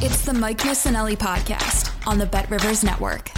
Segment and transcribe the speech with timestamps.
[0.00, 3.32] It's the Mike Missanelli podcast on the Bet Rivers Network.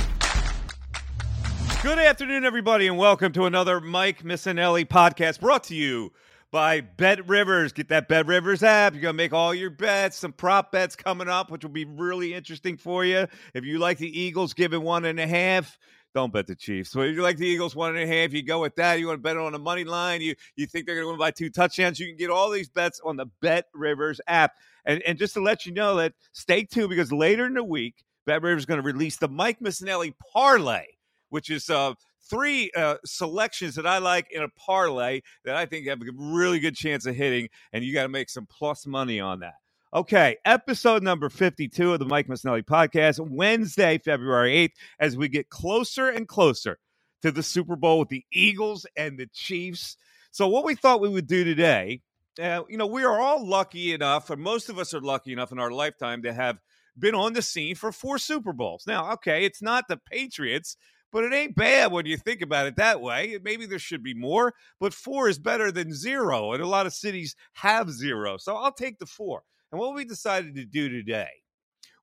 [1.83, 6.13] Good afternoon, everybody, and welcome to another Mike Missanelli podcast brought to you
[6.51, 7.73] by Bet Rivers.
[7.73, 8.93] Get that Bet Rivers app.
[8.93, 11.87] You're going to make all your bets, some prop bets coming up, which will be
[11.87, 13.27] really interesting for you.
[13.55, 15.79] If you like the Eagles giving one and a half,
[16.15, 16.95] don't bet the Chiefs.
[16.95, 18.99] If you like the Eagles one and a half, you go with that.
[18.99, 20.21] You want to bet on the money line.
[20.21, 21.99] You you think they're going to win by two touchdowns.
[21.99, 24.53] You can get all these bets on the Bet Rivers app.
[24.91, 27.95] And and just to let you know that stay tuned because later in the week,
[28.27, 30.85] Bet Rivers is going to release the Mike Missanelli parlay,
[31.29, 31.95] which is uh
[32.29, 36.59] three uh, selections that I like in a parlay that I think have a really
[36.59, 39.55] good chance of hitting, and you got to make some plus money on that.
[39.95, 45.51] Okay, episode number 52 of the Mike Missanelli podcast, Wednesday, February 8th, as we get
[45.51, 46.79] closer and closer
[47.23, 49.97] to the Super Bowl with the Eagles and the Chiefs.
[50.33, 52.03] So, what we thought we would do today,
[52.39, 55.53] uh, you know, we are all lucky enough, and most of us are lucky enough
[55.53, 56.59] in our lifetime to have
[56.99, 58.85] been on the scene for four Super Bowls.
[58.87, 60.77] Now, okay, it's not the Patriots,
[61.13, 63.39] but it ain't bad when you think about it that way.
[63.43, 66.93] Maybe there should be more, but four is better than zero, and a lot of
[66.93, 68.37] cities have zero.
[68.37, 69.43] So I'll take the four.
[69.73, 71.31] And what we decided to do today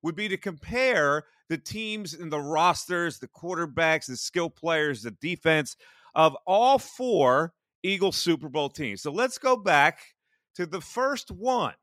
[0.01, 5.11] would be to compare the teams and the rosters, the quarterbacks, the skill players, the
[5.11, 5.75] defense
[6.15, 9.01] of all four Eagle Super Bowl teams.
[9.01, 9.99] So let's go back
[10.57, 11.73] to the first one,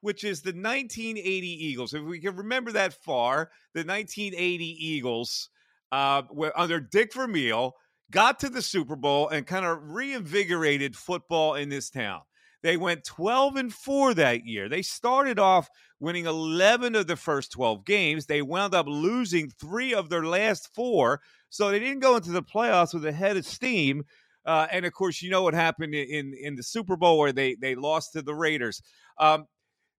[0.00, 1.94] which is the 1980 Eagles.
[1.94, 5.50] If we can remember that far, the 1980 Eagles
[5.92, 6.22] uh,
[6.56, 7.74] under Dick Vermeil
[8.10, 12.22] got to the Super Bowl and kind of reinvigorated football in this town.
[12.62, 14.68] They went 12 and 4 that year.
[14.68, 15.68] They started off
[16.00, 18.26] winning 11 of the first 12 games.
[18.26, 21.20] They wound up losing 3 of their last 4.
[21.50, 24.04] So they didn't go into the playoffs with a head of steam.
[24.44, 27.54] Uh, and of course, you know what happened in in the Super Bowl where they
[27.54, 28.82] they lost to the Raiders.
[29.18, 29.46] Um,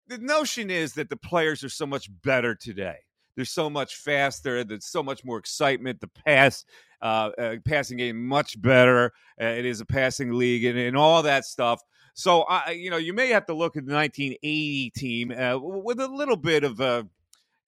[0.08, 2.96] the notion is that the players are so much better today.
[3.36, 4.64] They're so much faster.
[4.64, 6.00] There's so much more excitement.
[6.00, 6.64] The pass,
[7.00, 9.12] uh, uh, passing game much better.
[9.40, 11.80] Uh, it is a passing league and, and all that stuff.
[12.14, 15.98] So, I, you know, you may have to look at the 1980 team uh, with
[15.98, 17.08] a little bit of a,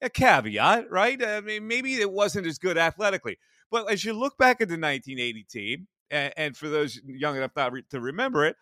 [0.02, 1.22] a caveat, right?
[1.24, 3.38] I mean, maybe it wasn't as good athletically.
[3.70, 7.52] But as you look back at the 1980 team, and, and for those young enough
[7.56, 8.56] not re- to remember it,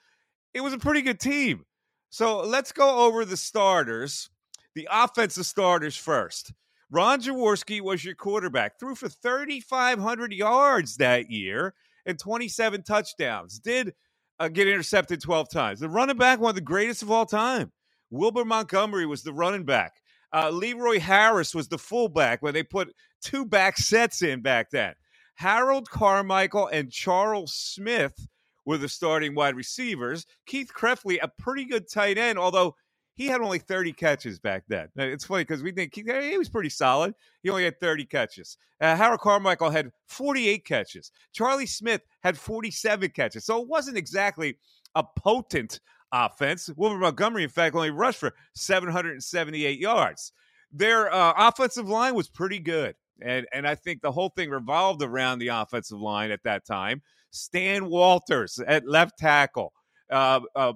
[0.54, 1.64] it was a pretty good team.
[2.10, 4.28] So let's go over the starters,
[4.74, 6.52] the offensive starters first.
[6.90, 13.58] Ron Jaworski was your quarterback, threw for 3,500 yards that year and 27 touchdowns.
[13.58, 13.94] Did
[14.38, 15.80] uh, get intercepted 12 times.
[15.80, 17.72] The running back, one of the greatest of all time.
[18.10, 19.92] Wilbur Montgomery was the running back.
[20.34, 24.94] Uh, Leroy Harris was the fullback when they put two back sets in back then.
[25.34, 28.28] Harold Carmichael and Charles Smith
[28.64, 30.26] were the starting wide receivers.
[30.46, 32.76] Keith Krepfle, a pretty good tight end, although
[33.14, 34.88] he had only 30 catches back then.
[34.96, 37.14] It's funny because we think he, he, was pretty solid.
[37.42, 38.56] He only had 30 catches.
[38.80, 41.12] Uh, Harold Carmichael had 48 catches.
[41.32, 43.44] Charlie Smith had 47 catches.
[43.44, 44.56] So it wasn't exactly
[44.94, 45.80] a potent
[46.12, 46.70] offense.
[46.76, 50.32] Wilbur Montgomery, in fact, only rushed for 778 yards.
[50.72, 52.94] Their uh, offensive line was pretty good.
[53.20, 57.02] And, and I think the whole thing revolved around the offensive line at that time.
[57.30, 59.72] Stan Walters at left tackle.
[60.10, 60.72] Uh, uh,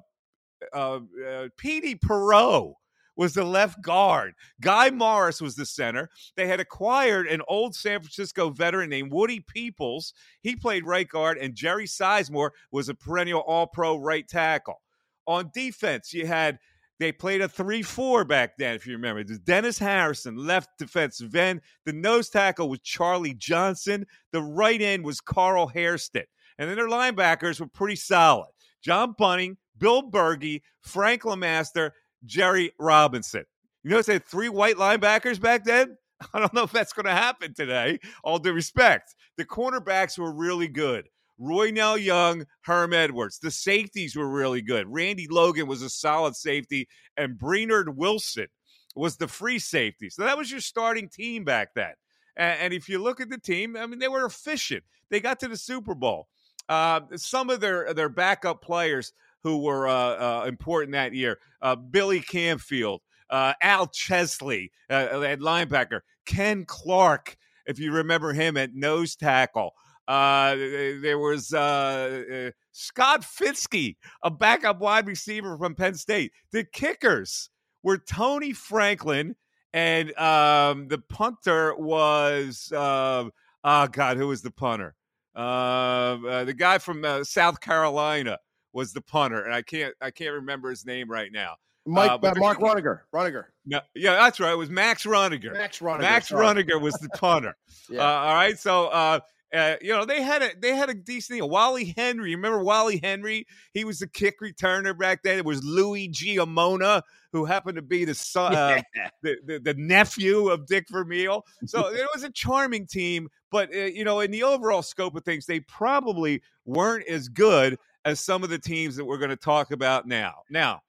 [0.72, 2.74] uh, uh, Petey Perot
[3.16, 4.34] was the left guard.
[4.60, 6.10] Guy Morris was the center.
[6.36, 10.12] They had acquired an old San Francisco veteran named Woody Peoples.
[10.42, 14.82] He played right guard, and Jerry Sizemore was a perennial all pro right tackle.
[15.26, 16.58] On defense, you had
[16.98, 19.22] they played a 3 4 back then, if you remember.
[19.22, 21.60] There's Dennis Harrison, left defensive end.
[21.84, 24.06] The nose tackle was Charlie Johnson.
[24.32, 26.24] The right end was Carl Hairston.
[26.58, 28.48] And then their linebackers were pretty solid.
[28.82, 31.90] John Bunting, Bill Bergey, Frank LeMaster,
[32.24, 33.44] Jerry Robinson.
[33.82, 35.96] You notice they had three white linebackers back then?
[36.34, 39.14] I don't know if that's going to happen today, all due respect.
[39.36, 41.08] The cornerbacks were really good.
[41.40, 43.38] Roynell Young, Herm Edwards.
[43.38, 44.86] The safeties were really good.
[44.88, 48.46] Randy Logan was a solid safety, and Brenard Wilson
[48.94, 50.08] was the free safety.
[50.08, 51.92] So that was your starting team back then.
[52.38, 54.84] And, if you look at the team, I mean, they were efficient.
[55.10, 56.28] They got to the Super Bowl.
[56.68, 59.12] Uh, some of their their backup players
[59.42, 62.98] who were uh, uh, important that year: uh, Billy Campfield,
[63.30, 67.36] uh, Al Chesley uh, at linebacker, Ken Clarke,
[67.66, 69.72] if you remember him at nose tackle.
[70.06, 76.32] There was uh, Scott Fitzkee, a backup wide receiver from Penn State.
[76.52, 77.50] The kickers
[77.82, 79.36] were Tony Franklin,
[79.72, 83.24] and um, the punter was uh,
[83.64, 84.94] oh God, who was the punter?
[85.34, 88.38] Uh, uh, the guy from uh, South Carolina
[88.72, 91.54] was the punter, and I can't I can't remember his name right now.
[91.84, 93.00] Mike uh, Mark Runager.
[93.14, 93.44] Runager.
[93.64, 94.52] No, yeah, that's right.
[94.52, 95.52] It was Max Runager.
[95.52, 96.00] Max Runager.
[96.00, 96.64] Max sorry.
[96.64, 97.56] Runager was the punter.
[97.90, 98.02] yeah.
[98.02, 99.20] all right, so
[99.54, 101.48] uh, you know, they had a they had a decent thing.
[101.48, 103.46] Wally Henry, remember Wally Henry?
[103.72, 105.38] He was the kick returner back then.
[105.38, 107.02] It was Louis Giammona,
[107.32, 108.82] who happened to be the son, uh,
[109.22, 111.44] the, the, the nephew of Dick Vermeil.
[111.66, 115.24] So it was a charming team, but uh, you know, in the overall scope of
[115.24, 119.36] things, they probably weren't as good as some of the teams that we're going to
[119.36, 120.34] talk about now.
[120.50, 120.80] Now,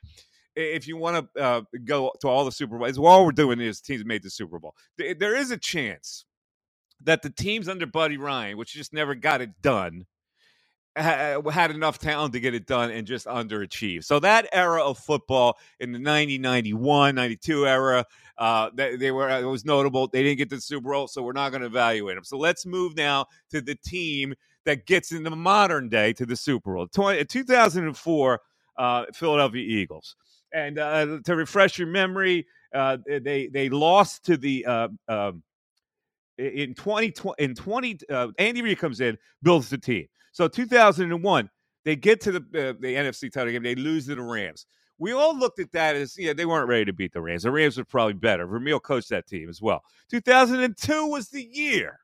[0.56, 3.82] if you want to uh, go to all the Super Bowls, all we're doing is
[3.82, 4.76] teams made the Super Bowl.
[4.98, 6.26] There is a chance
[7.04, 10.06] that the teams under Buddy Ryan, which just never got it done,
[10.98, 14.04] had enough talent to get it done and just underachieved.
[14.04, 18.06] So that era of football in the 90, 91, 92 era,
[18.38, 20.08] uh, they, they, were it was notable.
[20.08, 22.24] They didn't get to the Super Bowl, so we're not going to evaluate them.
[22.24, 24.34] So let's move now to the team
[24.66, 26.88] that gets in the modern day to the Super Bowl.
[26.88, 28.42] 20, 2004,
[28.78, 30.16] uh, Philadelphia Eagles.
[30.54, 35.44] And uh, to refresh your memory, uh, they they lost to the uh, um,
[36.38, 40.08] in 2020 in 20 uh, Andy Reid comes in, builds the team.
[40.32, 41.50] So 2001,
[41.86, 44.66] they get to the uh, the NFC title game, they lose to the Rams.
[45.00, 47.44] We all looked at that as yeah, they weren't ready to beat the Rams.
[47.44, 48.48] The Rams were probably better.
[48.48, 49.84] Vermeil coached that team as well.
[50.10, 52.00] 2002 was the year.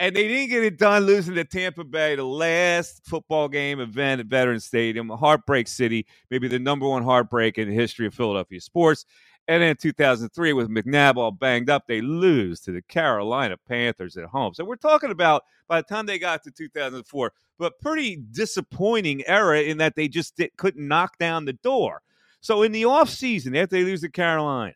[0.00, 4.20] And they didn't get it done losing to Tampa Bay, the last football game event
[4.20, 8.60] at Veterans Stadium, Heartbreak City, maybe the number one heartbreak in the history of Philadelphia
[8.60, 9.04] sports.
[9.46, 14.24] And in 2003, with McNabb all banged up, they lose to the Carolina Panthers at
[14.24, 14.54] home.
[14.54, 19.60] So we're talking about by the time they got to 2004, but pretty disappointing era
[19.60, 22.00] in that they just did, couldn't knock down the door.
[22.40, 24.74] So in the offseason, after they lose to Carolina,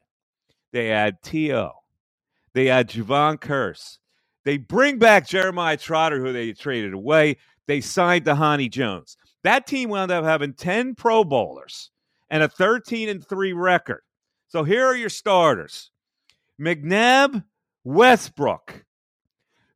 [0.72, 1.70] they add T.O.,
[2.52, 3.98] they add Jevon Kearse.
[4.44, 7.36] They bring back Jeremiah Trotter, who they traded away.
[7.66, 9.16] They signed Dhani Jones.
[9.44, 11.90] That team wound up having 10 Pro Bowlers
[12.30, 14.02] and a 13 and 3 record.
[14.48, 15.90] So here are your starters
[16.60, 17.44] McNabb,
[17.84, 18.84] Westbrook,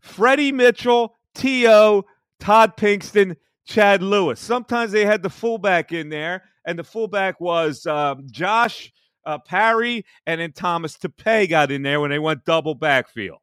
[0.00, 2.04] Freddie Mitchell, T.O.,
[2.40, 3.36] Todd Pinkston,
[3.66, 4.40] Chad Lewis.
[4.40, 8.90] Sometimes they had the fullback in there, and the fullback was um, Josh
[9.26, 13.38] uh, Parry, and then Thomas Tapeh got in there when they went double backfield.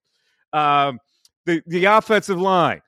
[0.51, 0.99] Um,
[1.45, 2.81] the, the offensive line,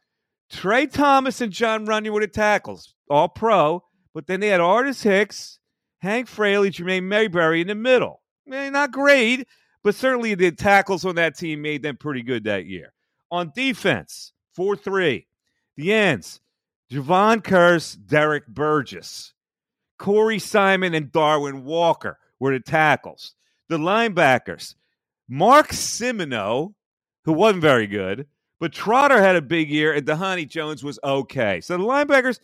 [0.50, 5.04] Tra Thomas and Jon Runyan were the tackles, all pro, but then they had Artis
[5.04, 5.60] Hicks,
[6.00, 9.48] Hank Fraley, Jermane Mayberry in the middle not great,
[9.84, 12.94] but certainly the tackles on that team made them pretty good that year.
[13.32, 15.26] On defense, 4 3,
[15.78, 16.42] the ends,
[16.92, 19.34] Jevon Kearse, Derrick Burgess,
[19.98, 23.36] Corey Simon, and Darwin Walker were the tackles.
[23.70, 24.76] The linebackers,
[25.30, 26.74] Mark Simoneau,
[27.24, 28.28] who wasn't very good,
[28.60, 31.62] but Trotter had a big year, and Dhani Jones was okay.
[31.62, 32.40] So the linebackers,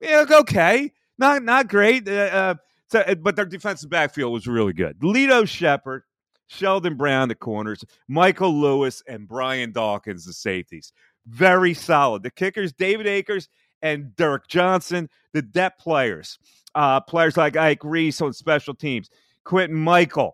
[0.00, 2.08] yeah, okay, not not great.
[2.08, 2.54] Uh, uh,
[2.92, 4.98] so, uh, but their defensive backfield was really good.
[5.00, 6.02] Lito Sheppard,
[6.46, 10.92] Sheldon Brown, the corners, Michael Lewis, and Brian Dawkins, the safeties.
[11.26, 12.22] Very solid.
[12.22, 13.48] The kickers, David Akers
[13.80, 16.38] and Derrick Johnson, the depth players.
[16.74, 19.10] Uh, players like Ike Reese on special teams,
[19.44, 20.32] Quintin Mikell,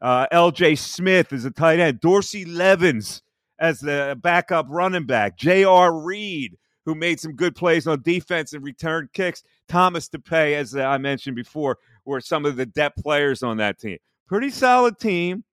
[0.00, 3.22] uh, LJ Smith is a tight end, Dorsey Levens
[3.58, 5.96] as the backup running back, J.R.
[5.96, 10.98] Reed, who made some good plays on defense and returned kicks, Thomas Tapeh, as I
[10.98, 13.98] mentioned before, were some of the depth players on that team.
[14.26, 15.44] Pretty solid team.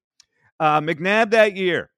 [0.59, 1.89] Uh, McNabb that year,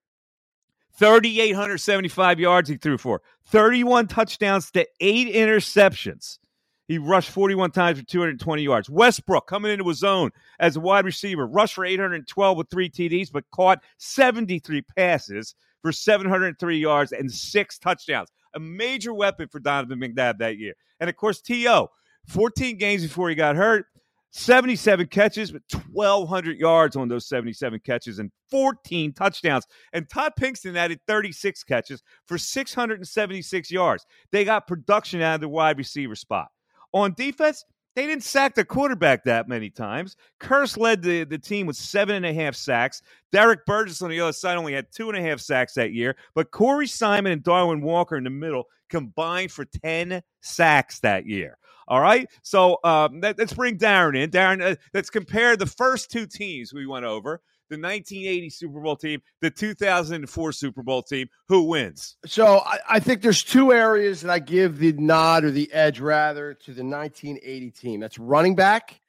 [0.98, 6.40] 3,875 yards he threw for, 31 touchdowns to eight interceptions.
[6.88, 8.90] He rushed 41 times for 220 yards.
[8.90, 13.32] Westbrook coming into his zone as a wide receiver, rushed for 812 with three TDs,
[13.32, 18.30] but caught 73 passes for 703 yards and six touchdowns.
[18.54, 20.74] A major weapon for Donovan McNabb that year.
[21.00, 21.90] And of course, T.O.,
[22.28, 23.88] 14 games before he got hurt,
[24.38, 29.65] 77 catches, with 1,200 yards on those 77 catches and 14 touchdowns.
[29.94, 34.06] And Todd Pinkston added 36 catches for 676 yards.
[34.34, 36.50] They got production out of the wide receiver spot.
[36.94, 37.63] On defense,
[37.96, 40.18] they didn't sack the quarterback that many times.
[40.42, 43.01] Kearse led the, the team with seven and a half sacks.
[43.32, 46.13] Derrick Burgess on the other side only had two and a half sacks that year.
[46.34, 51.58] But Corey Simon and Darwin Walker in the middle combined for 10 sacks that year.
[51.88, 52.27] All right.
[52.42, 54.32] So um, let, us bring Darren in.
[54.32, 58.96] Darren, uh, let's compare the first two teams we went over the 1980 Super Bowl
[58.96, 61.27] team, the 2004 Super Bowl team.
[61.48, 62.18] Who wins?
[62.25, 66.00] So I, I, think there's two areas that I give the nod or the edge
[66.00, 68.00] rather to the 1980 team.
[68.00, 69.01] That's running back.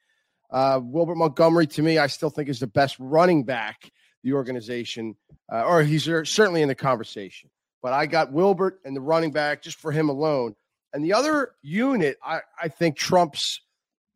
[0.49, 3.91] Uh, Wilbert Montgomery, to me, I still think is the best running back
[4.23, 5.15] the organization,
[5.51, 7.49] uh, or he's certainly in the conversation.
[7.81, 10.55] But I got Wilbert and the running back just for him alone.
[10.93, 13.61] And the other unit, I, I think trumps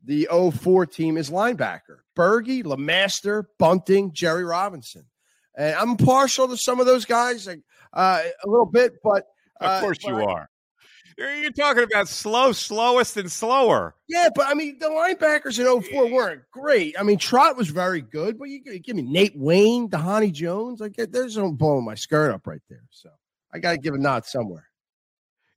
[0.03, 1.99] the 04 team is linebacker.
[2.17, 5.05] Bergey, LeMaster, Bunting, Jerry Robinson.
[5.55, 7.53] And I'm partial to some of those guys uh,
[7.93, 9.25] a little bit, but.
[9.59, 10.49] Uh, of course you are.
[11.17, 13.95] You're talking about slow, slowest, and slower.
[14.07, 16.95] Yeah, but I mean, the linebackers in 04 weren't great.
[16.99, 20.79] I mean, Trot was very good, but you give me Nate Wayne, Dhani Jones.
[20.79, 22.83] Like, there's no blowing my skirt up right there.
[22.89, 23.09] So
[23.53, 24.67] I got to give a nod somewhere.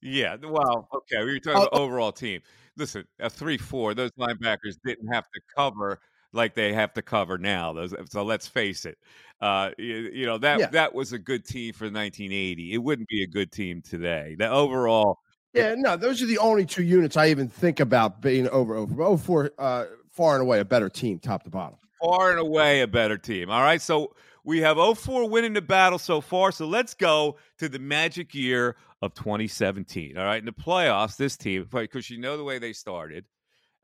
[0.05, 1.25] Yeah, well, okay.
[1.25, 1.83] We were talking oh, about oh.
[1.83, 2.43] overall team.
[2.77, 3.95] Listen, a three-four.
[3.95, 5.99] Those linebackers didn't have to cover
[6.35, 7.73] like they have to cover now.
[7.73, 8.99] Those, so let's face it.
[9.41, 10.67] Uh, you, you, know that yeah.
[10.67, 12.75] that was a good team for 1980.
[12.75, 14.37] It wouldn't be a good team today.
[14.39, 15.21] The overall.
[15.55, 19.17] Yeah, no, those are the only two units I even think about being over over.
[19.17, 21.79] 04, uh, far and away a better team, top to bottom.
[22.03, 23.49] Far and away a better team.
[23.49, 26.53] All right, so we have 04 winning the battle so far.
[26.53, 30.17] So let's go to the magic year of 2017.
[30.17, 33.25] All right, in the playoffs, this team, because you know the way they started,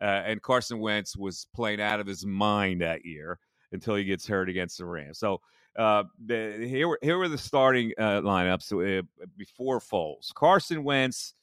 [0.00, 3.38] uh, and Carson Wentz was playing out of his mind that year
[3.72, 5.18] until he gets hurt against the Rams.
[5.18, 5.40] So
[5.78, 9.02] uh, the, here, were, here were the starting uh, lineups uh,
[9.36, 11.34] before Foles: Carson Wentz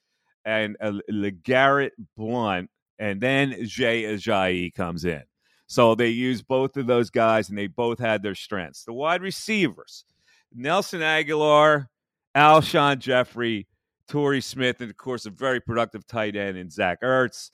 [0.46, 2.70] and uh, LeGarrette Blount,
[3.00, 5.24] and then Jay Ajayi comes in.
[5.68, 8.84] So they used both of those guys, and they both had their strengths.
[8.86, 10.06] The wide receivers:
[10.54, 11.88] Nelson Agholor,
[12.36, 13.68] Alshon Jeffery,
[14.08, 17.52] Torrey Smith, and of course a very productive tight end in Zach Ertz.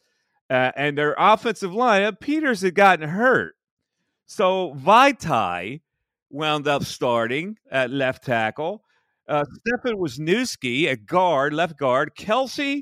[0.50, 3.56] Uh, and their offensive line, Peters had gotten hurt.
[4.26, 5.82] So Vaitai
[6.30, 8.84] wound up starting at left tackle.
[9.28, 12.12] Uh, Stefan Wisniewski at guard, left guard.
[12.16, 12.82] Kelce,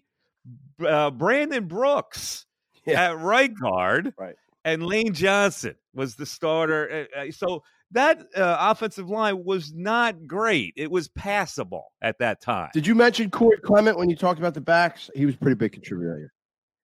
[0.86, 2.46] uh, Brandon Brooks
[2.86, 3.12] yeah.
[3.12, 4.14] at right guard.
[4.18, 4.36] Right.
[4.64, 7.08] And Lane Johnson was the starter.
[7.16, 10.74] Uh, uh, so that uh, offensive line was not great.
[10.78, 12.70] It was passable at that time.
[12.74, 15.10] Did you mention Corey Clement when you talked about the backs?
[15.16, 16.34] He was a pretty big contributor here.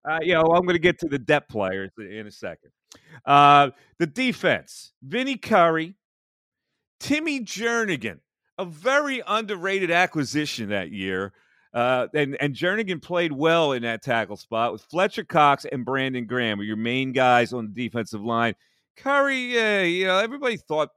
[0.09, 2.71] Uh, yeah, well, I'm going to get to the depth players in a second.
[3.25, 5.95] Uh, the defense: Vinny Curry,
[6.99, 8.19] Timmy Jernigan,
[8.57, 11.33] a very underrated acquisition that year.
[11.73, 16.25] Uh, and and Jernigan played well in that tackle spot with Fletcher Cox and Brandon
[16.25, 18.55] Graham, were your main guys on the defensive line.
[18.95, 20.89] Curry, yeah, you know, everybody thought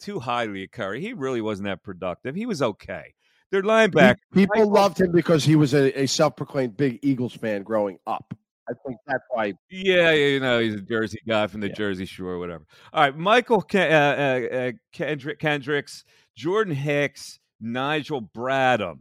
[0.00, 1.00] too highly of Curry.
[1.00, 2.34] He really wasn't that productive.
[2.34, 3.14] He was okay.
[3.50, 4.16] Their linebacker.
[4.32, 8.32] People loved him because he was a, a self-proclaimed big Eagles fan growing up.
[8.68, 9.54] I think that's why.
[9.68, 11.74] Yeah, you know, he's a Jersey guy from the yeah.
[11.74, 12.64] Jersey Shore, whatever.
[12.92, 16.04] All right, Michael uh, uh, uh, Kendrick, Kendricks,
[16.36, 19.00] Jordan Hicks, Nigel Bradham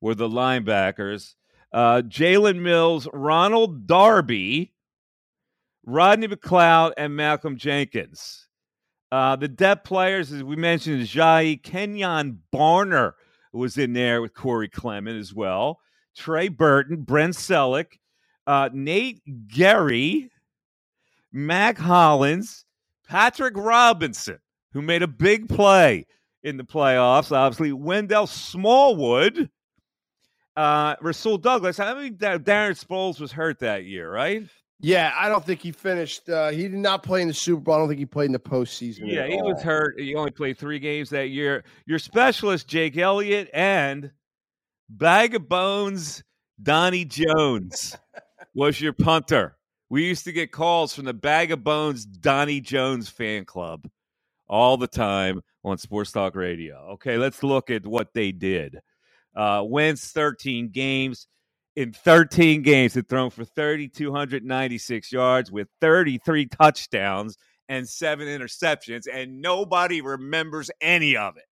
[0.00, 1.34] were the linebackers.
[1.72, 4.72] Uh, Jalen Mills, Ronald Darby,
[5.84, 8.46] Rodney McLeod, and Malcolm Jenkins.
[9.12, 13.12] Uh, the depth players, as we mentioned, Jai Kenjon Barner
[13.52, 15.80] was in there with Corey Clement as well.
[16.16, 17.98] Trey Burton, Brent Celek,
[18.46, 20.30] uh, Nate Gerry,
[21.32, 22.64] Mack Hollins,
[23.08, 24.38] Patrick Robinson,
[24.72, 26.06] who made a big play
[26.42, 29.50] in the playoffs, obviously, Wendell Smallwood,
[30.56, 31.78] uh, Rasul Douglas.
[31.78, 32.40] I mean, Darren
[32.78, 34.44] Sproles was hurt that year, right?
[34.80, 36.28] Yeah, I don't think he finished.
[36.28, 37.74] Uh, he did not play in the Super Bowl.
[37.74, 39.02] I don't think he played in the postseason.
[39.04, 39.52] Yeah, he all.
[39.52, 39.98] was hurt.
[39.98, 41.64] He only played three games that year.
[41.86, 44.10] Your specialist, Jake Elliott, and
[44.90, 46.22] bag of bones,
[46.62, 47.96] Donnie Jones
[48.54, 49.56] was your punter.
[49.88, 53.88] We used to get calls from the Bag of Bones Donnie Jones fan club
[54.48, 56.76] all the time on Sports Talk Radio.
[56.92, 58.78] Okay, let's look at what they did.
[59.36, 61.26] Uh, Wentz 13 games.
[61.76, 67.36] In 13 games, had thrown for 3,296 yards with 33 touchdowns
[67.68, 71.44] and seven interceptions, and nobody remembers any of it.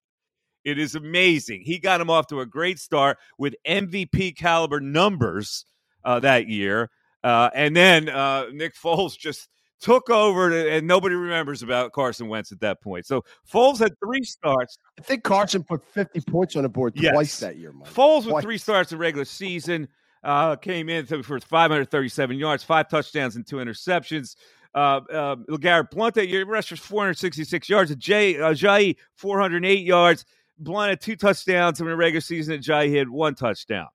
[0.65, 1.63] It is amazing.
[1.63, 5.67] He got him off to a great start with MVP caliber numbers
[6.05, 6.91] uh, that year.
[7.23, 9.49] Uh, and then uh, Nick Foles just
[9.81, 13.07] took over, to, and nobody remembers about Carson Wentz at that point.
[13.07, 14.79] So Foles had three starts.
[14.99, 17.13] I think Carson put 50 points on the board Yes.
[17.13, 17.93] twice that year, Mike.
[17.93, 19.89] Foles with three starts in regular season
[20.25, 24.37] uh, came in for 537 yards, five touchdowns, and two interceptions.
[24.75, 27.95] Uh, uh, LeGarrette Blount that year rushed for 466 yards.
[27.97, 30.25] Jay uh, Jai 408 yards.
[30.59, 32.55] Blount had two touchdowns in the regular season.
[32.55, 33.89] And Jai had one touchdown.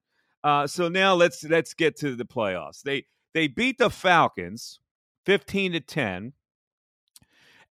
[0.43, 2.81] Uh, so now let's let's get to the playoffs.
[2.81, 4.79] They they beat the Falcons
[5.29, 6.33] 15 to 10,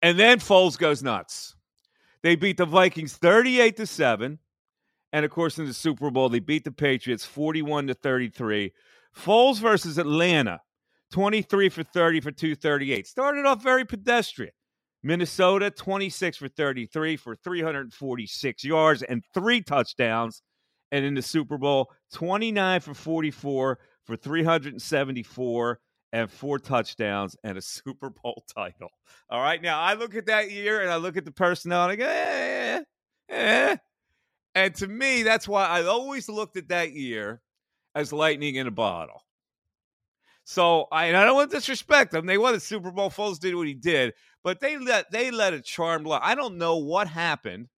[0.00, 1.56] and then Foles goes nuts.
[2.22, 4.38] They beat the Vikings 38 to 7.
[5.12, 8.72] And of course, in the Super Bowl, they beat the Patriots 41 to 33.
[9.12, 10.60] Foles versus Atlanta,
[11.10, 13.08] 23 for 30 for 238.
[13.08, 14.52] Started off very pedestrian.
[15.02, 20.42] Minnesota, 26 for 33 for 346 yards and three touchdowns.
[20.92, 25.80] And in the Super Bowl, 29 for 44 for 374
[26.12, 28.90] and four touchdowns and a Super Bowl title.
[29.30, 29.60] All right.
[29.60, 32.06] Now, I look at that year and I look at the personnel and I go,
[32.06, 32.82] eh,
[33.28, 33.76] eh.
[34.54, 37.40] And to me, that's why I always looked at that year
[37.94, 39.22] as lightning in a bottle.
[40.44, 42.24] So I, and I don't want to disrespect them.
[42.24, 43.10] They won the Super Bowl.
[43.10, 46.08] Foles did what he did, but they let they let a charm.
[46.10, 47.68] I don't know what happened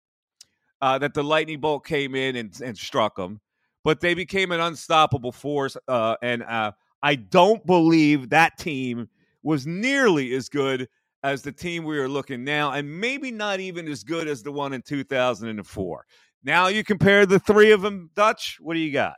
[0.81, 3.41] uh, that the lightning bolt came in and, and struck them,
[3.83, 5.77] but they became an unstoppable force.
[5.89, 6.71] Uh, and uh,
[7.03, 9.09] I don't believe that team
[9.43, 10.89] was nearly as good
[11.23, 14.53] as the team we are looking now, and maybe not even as good as the
[14.53, 16.07] one in 2004.
[16.43, 18.59] Now you compare the three of them, Dutch.
[18.61, 19.17] What do you got?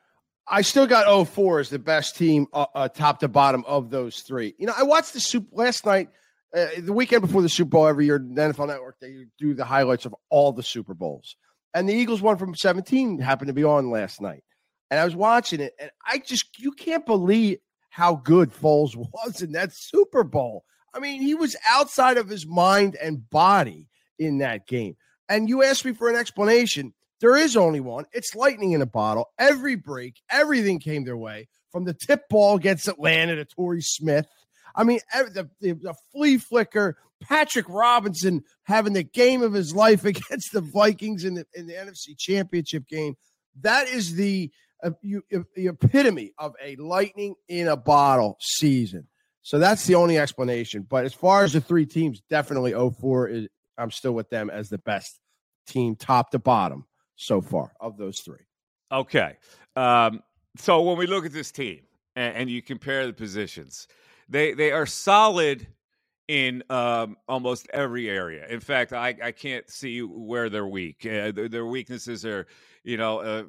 [0.48, 4.20] I still got 04 as the best team, uh, uh, top to bottom of those
[4.20, 4.54] three.
[4.58, 6.08] You know, I watched the Super last night,
[6.56, 7.86] uh, the weekend before the Super Bowl.
[7.86, 11.36] Every year, the NFL Network they do the highlights of all the Super Bowls,
[11.74, 14.42] and the Eagles one from 17 happened to be on last night,
[14.90, 17.58] and I was watching it, and I just you can't believe
[17.92, 20.64] how good Foles was in that Super Bowl.
[20.94, 24.96] I mean, he was outside of his mind and body in that game.
[25.28, 26.92] And you asked me for an explanation.
[27.20, 28.06] There is only one.
[28.12, 29.30] It's lightning in a bottle.
[29.38, 34.26] Every break, everything came their way from the tip ball against Atlanta to Torrey Smith.
[34.74, 40.04] I mean, the, the, the flea flicker, Patrick Robinson having the game of his life
[40.06, 43.16] against the Vikings in the, in the NFC Championship game.
[43.60, 44.50] That is the,
[45.02, 45.22] you,
[45.54, 49.06] the epitome of a lightning in a bottle season.
[49.42, 50.86] So that's the only explanation.
[50.88, 54.68] But as far as the three teams, definitely 04 is, I'm still with them as
[54.68, 55.18] the best
[55.66, 58.44] team, top to bottom so far of those three.
[58.90, 59.36] Okay.
[59.74, 60.22] Um,
[60.58, 61.80] so when we look at this team
[62.14, 63.88] and, and you compare the positions,
[64.28, 65.66] they they are solid
[66.28, 68.46] in um, almost every area.
[68.48, 71.04] In fact, I, I can't see where they're weak.
[71.04, 72.46] Uh, their, their weaknesses are,
[72.84, 73.44] you know, uh,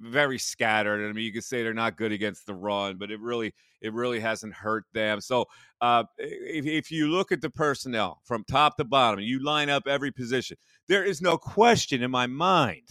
[0.00, 1.08] very scattered.
[1.08, 3.92] I mean, you could say they're not good against the run, but it really it
[3.92, 5.20] really hasn't hurt them.
[5.20, 5.46] So
[5.80, 9.86] uh, if, if you look at the personnel from top to bottom, you line up
[9.86, 10.56] every position.
[10.88, 12.88] There is no question in my mind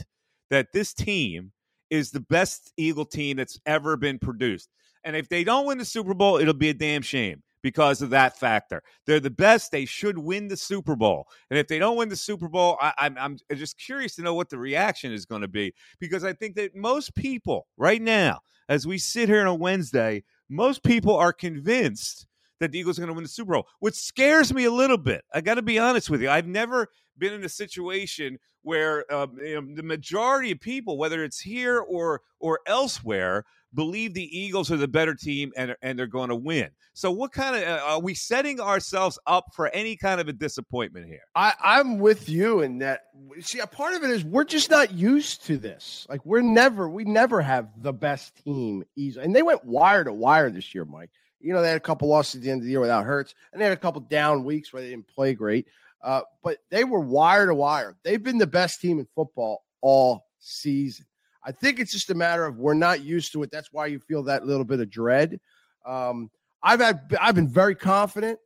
[0.49, 1.51] that this team
[1.89, 4.69] is the best Eagle team that's ever been produced.
[5.03, 8.09] And if they don't win the Super Bowl, it'll be a damn shame because of
[8.11, 8.81] that factor.
[9.05, 9.73] They're the best.
[9.73, 11.27] They should win the Super Bowl.
[11.49, 14.33] And if they don't win the Super Bowl, I, I'm, I'm just curious to know
[14.33, 18.39] what the reaction is going to be because I think that most people right now,
[18.69, 22.25] as we sit here on a Wednesday, most people are convinced
[22.59, 24.97] that the Eagles are going to win the Super Bowl, which scares me a little
[24.97, 25.23] bit.
[25.33, 26.29] I got to be honest with you.
[26.29, 31.23] I've never been in a situation where um, you know, the majority of people, whether
[31.23, 36.07] it's here or or elsewhere, believe the Eagles are the better team and and they're
[36.07, 36.69] going to win.
[36.93, 40.33] So, what kind of uh, are we setting ourselves up for any kind of a
[40.33, 41.21] disappointment here?
[41.35, 43.01] I, I'm with you in that.
[43.39, 46.07] See, a part of it is we're just not used to this.
[46.09, 49.25] Like we're never, we never have the best team easily.
[49.25, 51.11] And they went wire to wire this year, Mike.
[51.39, 53.35] You know, they had a couple losses at the end of the year without Hurts,
[53.51, 55.67] and they had a couple down weeks where they didn't play great.
[56.01, 57.95] Uh, but they were wire to wire.
[58.03, 61.05] They've been the best team in football all season.
[61.43, 63.51] I think it's just a matter of we're not used to it.
[63.51, 65.39] That's why you feel that little bit of dread.
[65.85, 66.29] Um,
[66.61, 68.39] I've had I've been very confident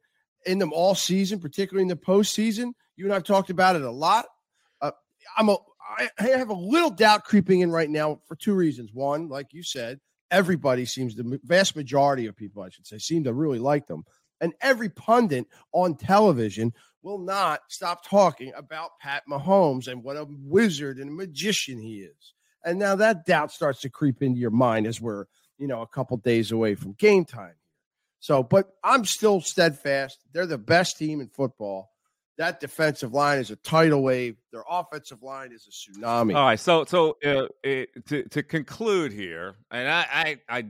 [0.46, 2.74] in them all season, particularly in the postseason.
[2.96, 4.26] You and I've talked about it a lot.
[4.82, 4.92] Uh,
[5.38, 5.58] I'm a
[5.98, 8.92] I have a little doubt creeping in right now for two reasons.
[8.94, 10.00] One, like you said,
[10.32, 14.04] everybody seems the vast majority of people, I should say, seem to really like them.
[14.40, 20.28] And every pundit on television will not stop talking about Pat Mahomes and what a
[20.30, 22.34] wizard and a magician he is.
[22.64, 25.26] And now that doubt starts to creep into your mind as we're,
[25.58, 27.56] you know, a couple days away from game time.
[28.20, 30.20] So, but I'm still steadfast.
[30.32, 31.91] They're the best team in football.
[32.42, 34.36] That defensive line is a tidal wave.
[34.52, 36.36] Their offensive line is a tsunami.
[36.36, 40.66] All right, so so uh, it, to to conclude here, and I I I,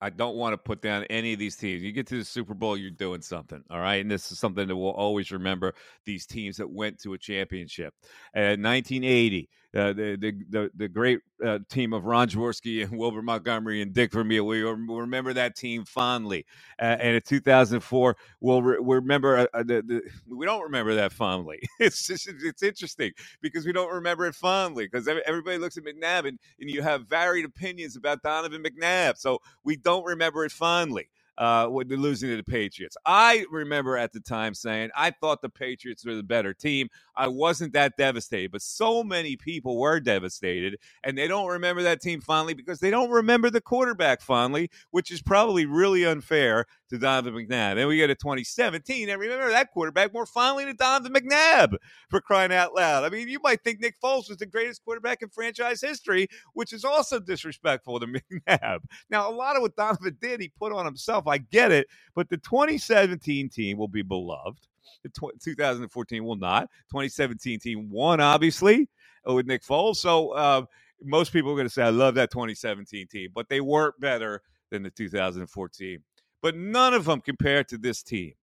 [0.00, 1.82] I don't want to put down any of these teams.
[1.82, 4.66] You get to the Super Bowl, you're doing something, all right, and this is something
[4.66, 5.74] that we'll always remember.
[6.06, 7.92] These teams that went to a championship.
[8.34, 13.22] Uh, 1980, uh, the, the, the the great uh, team of Ron Jaworski and Wilbur
[13.22, 14.46] Montgomery and Dick Vermeil.
[14.46, 16.46] We remember that team fondly.
[16.80, 21.12] Uh, and in 2004, we'll, re- remember uh, uh, the, the, we don't remember that
[21.12, 21.60] fondly.
[21.80, 26.28] it's just, it's interesting because we don't remember it fondly because everybody looks at McNabb
[26.28, 31.08] and, and you have varied opinions about Donovan McNabb, so we don't remember it fondly
[31.38, 32.96] uh, with losing to the Patriots.
[33.04, 36.88] I remember at the time saying I thought the Patriots were the better team.
[37.16, 42.00] I wasn't that devastated, but so many people were devastated, and they don't remember that
[42.00, 46.98] team fondly because they don't remember the quarterback fondly, which is probably really unfair to
[46.98, 47.76] Donovan McNabb.
[47.76, 51.74] Then we get to 2017, and remember that quarterback more fondly to Donovan McNabb
[52.08, 53.04] for crying out loud.
[53.04, 56.72] I mean, you might think Nick Foles was the greatest quarterback in franchise history, which
[56.72, 58.06] is also disrespectful to
[58.48, 58.80] McNabb.
[59.10, 61.23] Now, a lot of what Donovan did, he put on himself.
[61.26, 64.66] I get it, but the 2017 team will be beloved.
[65.02, 65.10] The
[65.42, 66.68] 2014 will not.
[66.90, 68.88] 2017 team won, obviously,
[69.26, 69.96] with Nick Foles.
[69.96, 70.62] So uh,
[71.02, 74.42] most people are going to say, I love that 2017 team, but they weren't better
[74.70, 76.00] than the 2014
[76.44, 78.34] but none of them compared to this team.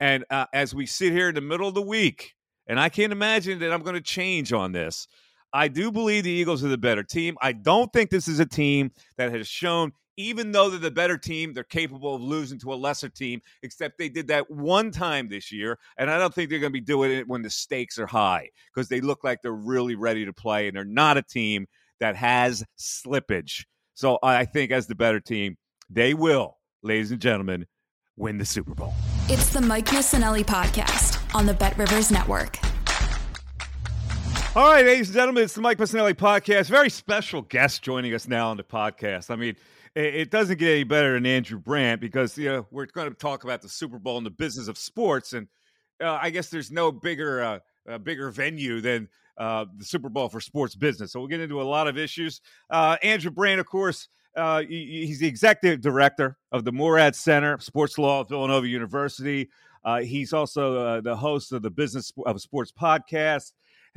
[0.00, 2.34] And uh, as we sit here in the middle of the week,
[2.66, 5.06] and I can't imagine that I'm going to change on this.
[5.52, 7.36] I do believe the Eagles are the better team.
[7.42, 11.16] I don't think this is a team that has shown, even though they're the better
[11.16, 15.28] team, they're capable of losing to a lesser team, except they did that one time
[15.28, 15.78] this year.
[15.96, 18.50] And I don't think they're going to be doing it when the stakes are high
[18.74, 21.66] because they look like they're really ready to play and they're not a team
[22.00, 23.64] that has slippage.
[23.94, 25.56] So I think as the better team,
[25.88, 27.66] they will ladies and gentlemen,
[28.16, 28.94] win the Super Bowl.
[29.28, 32.58] It's the Mike Missanelli podcast on the Bet Rivers Network.
[34.56, 36.68] All right, ladies and gentlemen, it's the Mike Missanelli podcast.
[36.68, 39.30] Very special guest joining us now on the podcast.
[39.30, 39.56] I mean,
[39.94, 43.44] it doesn't get any better than Andrew Brandt because you know we're going to talk
[43.44, 45.48] about the Super Bowl and the business of sports, and
[46.00, 47.58] uh, I guess there's no bigger uh,
[47.90, 51.12] uh, bigger venue than uh, the Super Bowl for sports business.
[51.12, 52.40] So we'll get into a lot of issues.
[52.68, 57.98] Uh, Andrew Brandt, of course, uh, he's the executive director of the Moorad Center Sports
[57.98, 59.50] Law at Villanova University.
[60.02, 63.52] He's also the host of the Business of Sports podcast.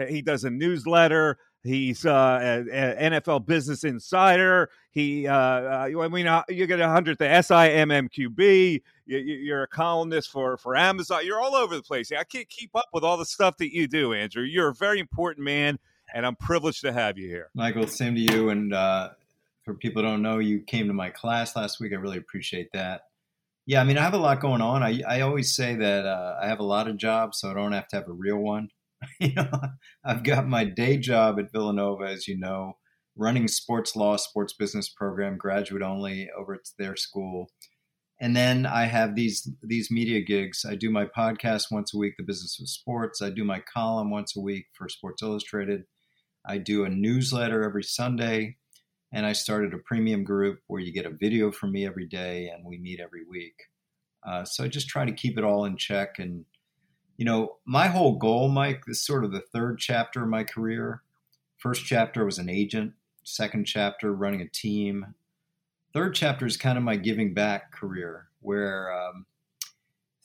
[0.07, 1.37] He does a newsletter.
[1.63, 4.69] He's uh, an NFL Business Insider.
[4.91, 8.81] He, uh, uh, I mean, you get a hundred the SIMMQB.
[9.05, 11.25] You, are a columnist for for Amazon.
[11.25, 12.11] You're all over the place.
[12.11, 14.43] I can't keep up with all the stuff that you do, Andrew.
[14.43, 15.79] You're a very important man,
[16.13, 17.49] and I'm privileged to have you here.
[17.53, 18.49] Michael, same to you.
[18.49, 18.73] And
[19.63, 21.93] for people who don't know, you came to my class last week.
[21.93, 23.03] I really appreciate that.
[23.65, 24.83] Yeah, I mean, I have a lot going on.
[24.83, 27.71] I, I always say that uh, I have a lot of jobs, so I don't
[27.71, 28.69] have to have a real one.
[29.19, 29.49] you know,
[30.03, 32.73] I've got my day job at Villanova, as you know,
[33.15, 37.49] running sports law, sports business program, graduate only over at their school.
[38.19, 40.65] And then I have these these media gigs.
[40.67, 43.21] I do my podcast once a week, The Business of Sports.
[43.21, 45.83] I do my column once a week for Sports Illustrated.
[46.45, 48.57] I do a newsletter every Sunday
[49.13, 52.49] and I started a premium group where you get a video from me every day
[52.53, 53.55] and we meet every week.
[54.27, 56.15] Uh, so I just try to keep it all in check.
[56.17, 56.45] And,
[57.17, 60.43] you know, my whole goal, Mike, this is sort of the third chapter of my
[60.43, 61.01] career.
[61.57, 65.13] First chapter was an agent, second chapter, running a team.
[65.93, 69.25] Third chapter is kind of my giving back career, where um,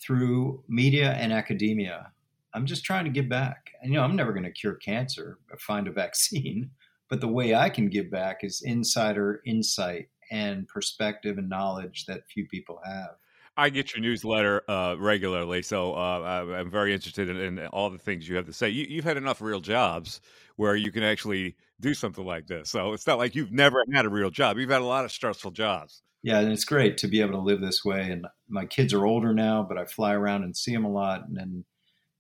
[0.00, 2.12] through media and academia,
[2.54, 3.70] I'm just trying to give back.
[3.82, 6.70] And, you know, I'm never going to cure cancer or find a vaccine.
[7.08, 12.26] But the way I can give back is insider insight and perspective and knowledge that
[12.26, 13.16] few people have.
[13.58, 17.98] I get your newsletter uh, regularly, so uh, I'm very interested in, in, all the
[17.98, 18.68] things you have to say.
[18.68, 20.20] You, have had enough real jobs
[20.54, 22.70] where you can actually do something like this.
[22.70, 24.58] So it's not like you've never had a real job.
[24.58, 26.02] You've had a lot of stressful jobs.
[26.22, 28.02] Yeah, and it's great to be able to live this way.
[28.10, 31.26] And my kids are older now, but I fly around and see them a lot.
[31.26, 31.64] And, and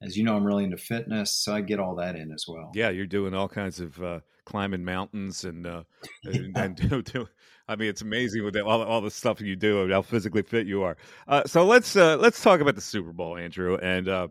[0.02, 2.72] as you know, I'm really into fitness, so I get all that in as well.
[2.74, 5.82] Yeah, you're doing all kinds of uh, climbing mountains and uh,
[6.24, 7.28] and, and do, do,
[7.68, 10.66] I mean, it's amazing with all all the stuff you do and how physically fit
[10.66, 10.96] you are.
[11.26, 14.28] Uh, so let's uh, let's talk about the Super Bowl, Andrew, and uh,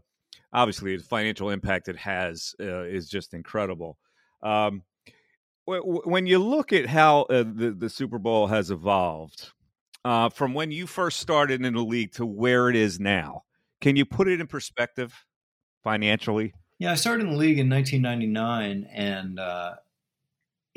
[0.51, 3.97] obviously the financial impact it has uh, is just incredible.
[4.41, 4.83] Um,
[5.65, 9.51] when you look at how uh, the the Super Bowl has evolved
[10.03, 13.43] uh, from when you first started in the league to where it is now,
[13.81, 15.13] can you put it in perspective
[15.83, 16.53] financially?
[16.79, 19.39] Yeah, I started in the league in 1999, and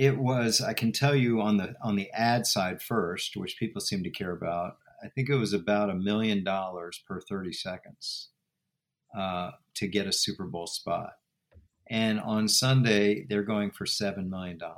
[0.00, 3.82] it was I can tell you on the on the ad side first, which people
[3.82, 4.78] seem to care about.
[5.04, 8.30] I think it was about a million dollars per 30 seconds
[9.16, 11.12] uh, to get a Super Bowl spot.
[11.90, 14.58] And on Sunday, they're going for $7 million.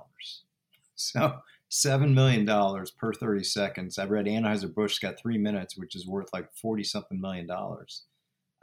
[0.95, 1.39] So
[1.71, 2.47] $7 million
[2.97, 3.99] per 30 seconds.
[3.99, 8.05] I read Anheuser-Busch got three minutes, which is worth like 40 something million dollars.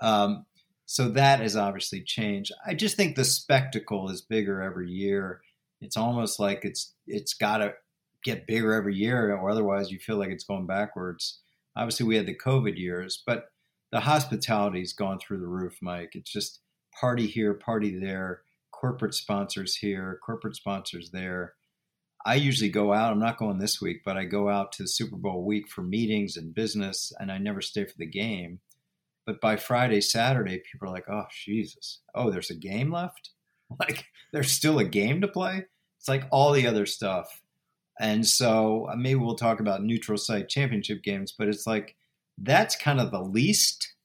[0.02, 0.46] Um,
[0.86, 2.54] so that has obviously changed.
[2.66, 5.42] I just think the spectacle is bigger every year.
[5.82, 7.74] It's almost like it's it's got to
[8.24, 11.40] get bigger every year, or otherwise you feel like it's going backwards.
[11.76, 13.46] Obviously, we had the COVID years, but
[13.92, 16.12] the hospitality's gone through the roof, Mike.
[16.14, 16.60] It's just
[17.00, 21.54] party here, party there, corporate sponsors here, corporate sponsors there.
[22.26, 23.14] I usually go out.
[23.14, 26.36] I'm not going this week, but I go out to Super Bowl week for meetings
[26.36, 28.60] and business, and I never stay for the game.
[29.26, 32.02] But by Friday, Saturday, people are like, "Oh Jesus!
[32.14, 33.32] Oh, there's a game left.
[33.80, 35.66] Like there's still a game to play."
[36.00, 37.42] It's like all the other stuff,
[38.00, 41.34] and so uh, maybe we'll talk about neutral site championship games.
[41.38, 41.96] But it's like
[42.38, 43.96] that's kind of the least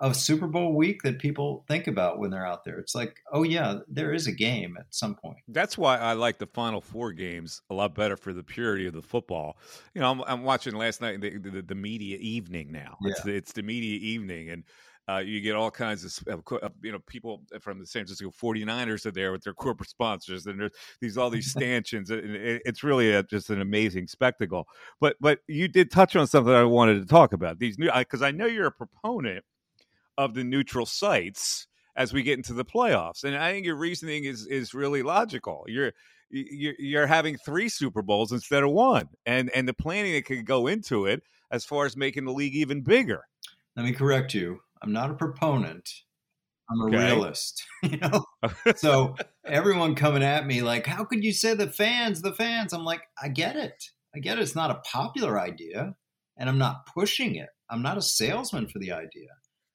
[0.00, 2.78] of Super Bowl week that people think about when they're out there.
[2.78, 5.38] It's like, oh yeah, there is a game at some point.
[5.48, 8.94] That's why I like the Final Four games a lot better for the purity of
[8.94, 9.58] the football.
[9.94, 12.96] You know, I'm, I'm watching last night the, the, the, media evening now.
[13.02, 13.10] Yeah.
[13.10, 14.64] It's, the, it's the media evening, and
[15.08, 16.42] uh, you get all kinds of
[16.82, 20.60] you know people from the San Francisco 49ers are there with their corporate sponsors, and
[20.60, 22.10] there's these all these stanchions.
[22.10, 24.66] and it's really a, just an amazing spectacle.
[25.00, 28.22] But but you did touch on something I wanted to talk about these new because
[28.22, 29.44] I know you're a proponent
[30.18, 33.24] of the neutral sites as we get into the playoffs.
[33.24, 35.64] And I think your reasoning is is really logical.
[35.68, 35.92] You're
[36.30, 40.44] you're, you're having three Super Bowls instead of one, and and the planning that could
[40.44, 43.22] go into it as far as making the league even bigger.
[43.74, 44.60] Let me correct you.
[44.82, 45.88] I'm not a proponent.
[46.70, 47.12] I'm a okay.
[47.12, 47.64] realist.
[47.82, 48.24] You know,
[48.76, 49.14] so
[49.46, 52.22] everyone coming at me like, "How could you say the fans?
[52.22, 53.84] The fans?" I'm like, I get it.
[54.14, 54.42] I get it.
[54.42, 55.94] It's not a popular idea,
[56.36, 57.50] and I'm not pushing it.
[57.70, 59.28] I'm not a salesman for the idea.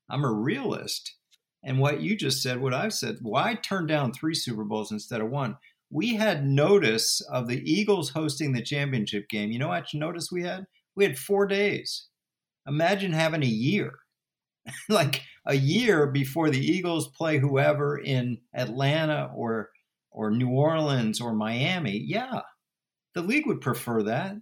[0.09, 1.15] I'm a realist.
[1.63, 5.21] And what you just said, what I've said, why turn down three Super Bowls instead
[5.21, 5.57] of one?
[5.89, 9.51] We had notice of the Eagles hosting the championship game.
[9.51, 10.65] You know what notice we had?
[10.95, 12.07] We had four days.
[12.67, 13.93] Imagine having a year.
[14.89, 19.69] like a year before the Eagles play whoever in Atlanta or
[20.11, 21.97] or New Orleans or Miami.
[21.97, 22.41] Yeah.
[23.15, 24.35] The league would prefer that.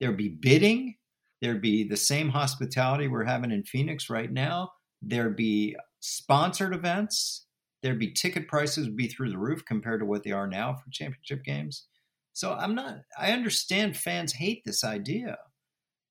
[0.00, 0.94] There'd be bidding.
[1.42, 4.70] There'd be the same hospitality we're having in Phoenix right now
[5.02, 7.46] there'd be sponsored events
[7.82, 10.74] there'd be ticket prices would be through the roof compared to what they are now
[10.74, 11.86] for championship games
[12.32, 15.36] so i'm not i understand fans hate this idea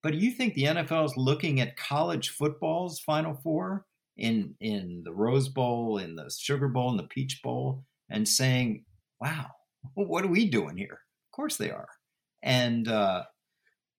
[0.05, 3.85] but do you think the nfl is looking at college football's final four
[4.17, 8.85] in in the rose bowl in the sugar bowl in the peach bowl and saying
[9.19, 9.47] wow
[9.95, 11.89] what are we doing here of course they are
[12.43, 13.23] and uh,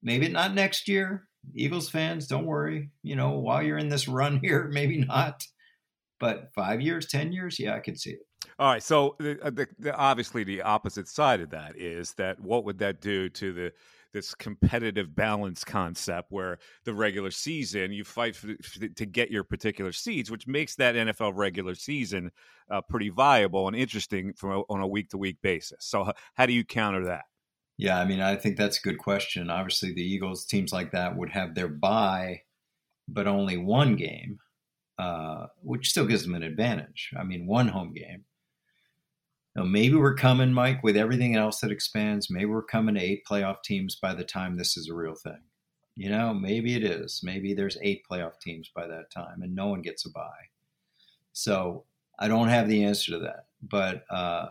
[0.03, 2.91] maybe not next year Eagles fans, don't worry.
[3.03, 5.43] You know, while you're in this run here, maybe not,
[6.19, 8.21] but five years, ten years, yeah, I could see it.
[8.59, 8.83] All right.
[8.83, 12.79] So, the, uh, the, the, obviously, the opposite side of that is that what would
[12.79, 13.73] that do to the
[14.17, 19.45] this competitive balance concept where the regular season you fight for, for, to get your
[19.45, 22.31] particular seeds, which makes that NFL regular season
[22.71, 25.85] uh, pretty viable and interesting from a, on a week to week basis.
[25.85, 27.25] So, how do you counter that?
[27.77, 29.51] Yeah, I mean, I think that's a good question.
[29.51, 32.41] Obviously, the Eagles, teams like that, would have their bye,
[33.07, 34.39] but only one game,
[34.99, 37.11] uh, which still gives them an advantage.
[37.19, 38.25] I mean, one home game.
[39.57, 42.29] Now, maybe we're coming, Mike, with everything else that expands.
[42.31, 45.41] Maybe we're coming to eight playoff teams by the time this is a real thing.
[45.95, 47.21] You know, maybe it is.
[47.23, 50.29] Maybe there's eight playoff teams by that time, and no one gets a bye.
[51.33, 51.85] So
[52.19, 54.49] I don't have the answer to that, but uh,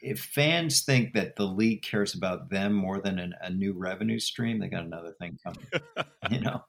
[0.00, 4.18] if fans think that the league cares about them more than an, a new revenue
[4.18, 5.66] stream, they got another thing coming.
[6.30, 6.62] you know,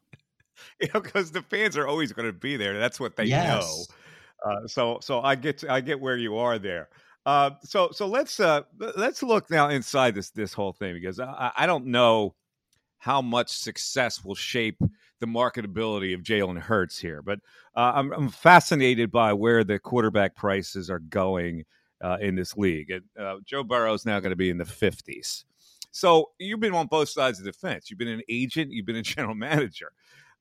[0.79, 2.79] you know, because the fans are always going to be there.
[2.79, 3.87] That's what they yes.
[4.45, 4.49] know.
[4.49, 6.87] Uh, so, so I get I get where you are there.
[7.27, 8.61] Uh, so, so let's uh,
[8.95, 12.35] let's look now inside this this whole thing because I, I don't know
[12.99, 14.81] how much success will shape
[15.19, 17.39] the marketability of Jalen Hurts here, but
[17.75, 21.65] uh, I'm, I'm fascinated by where the quarterback prices are going
[22.01, 22.91] uh, in this league.
[22.91, 25.43] And uh, Joe Burrow is now going to be in the 50s.
[25.91, 27.89] So you've been on both sides of the fence.
[27.89, 29.91] You've been an agent, you've been a general manager.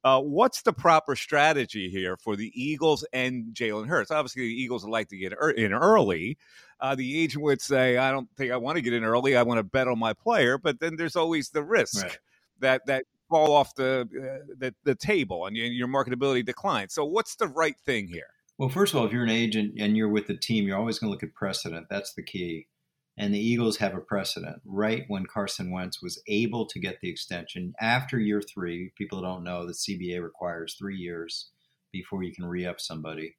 [0.07, 4.13] Uh, what's the proper strategy here for the Eagles and Jalen Hurts?
[4.13, 6.39] Obviously, the Eagles would like to get in early.
[6.79, 9.37] Uh, the agent would say, "I don't think I want to get in early.
[9.37, 12.19] I want to bet on my player." But then there's always the risk Right.
[12.61, 16.95] that that fall off the, uh, the the table and your, your marketability declines.
[16.95, 18.29] So, what's the right thing here?
[18.59, 21.01] Well, first of all, if you're an agent and you're with the team, you're always
[21.01, 21.89] going to look at precedent.
[21.91, 22.69] That's the key.
[23.19, 24.61] And the Eagles have a precedent.
[24.65, 29.45] Right when Carson Wentz was able to get the extension after year three, people don't
[29.45, 31.51] know the CBA requires three years
[31.93, 33.37] before you can re up somebody.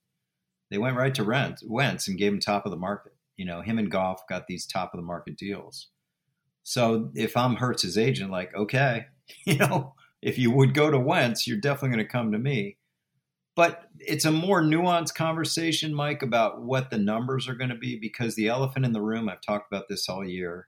[0.72, 3.14] They went right to rent Wentz and gave him top of the market.
[3.38, 5.90] You know, him and Goff got these top of the market deals.
[6.64, 9.06] So if I'm Hurts's agent, like, okay,
[9.46, 12.77] you know, if you would go to Wentz, you're definitely going to come to me.
[13.58, 17.98] But it's a more nuanced conversation, Mike, about what the numbers are going to be
[18.00, 20.68] because the elephant in the room, I've talked about this all year,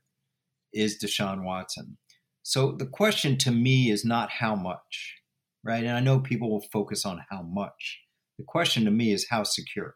[0.73, 1.99] is Deshaun Watson.
[2.41, 5.17] So the question to me is not how much,
[5.63, 5.83] right?
[5.83, 7.99] And I know people will focus on how much.
[8.39, 9.93] The question to me is how secure.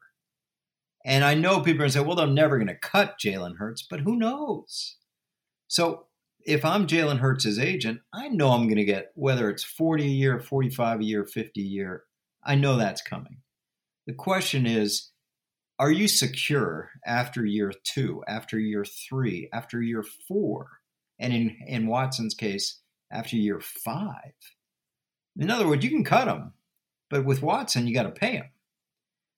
[1.04, 3.58] And I know people are going to say, well, they're never going to cut Jalen
[3.58, 4.98] Hurts, but who knows?
[5.68, 6.06] So
[6.46, 10.08] if I'm Jalen Hurts' agent, I know I'm going to get whether it's 40 a
[10.08, 12.04] year, 45 a year, 50 a year.
[12.46, 13.38] I know that's coming.
[14.08, 15.10] The question is,
[15.80, 20.68] are you secure after year two, after year three, after year four,
[21.20, 24.34] and in, in Watson's case, after year five?
[25.38, 26.54] In other words, you can cut them,
[27.10, 28.50] but with Watson, you got to pay him.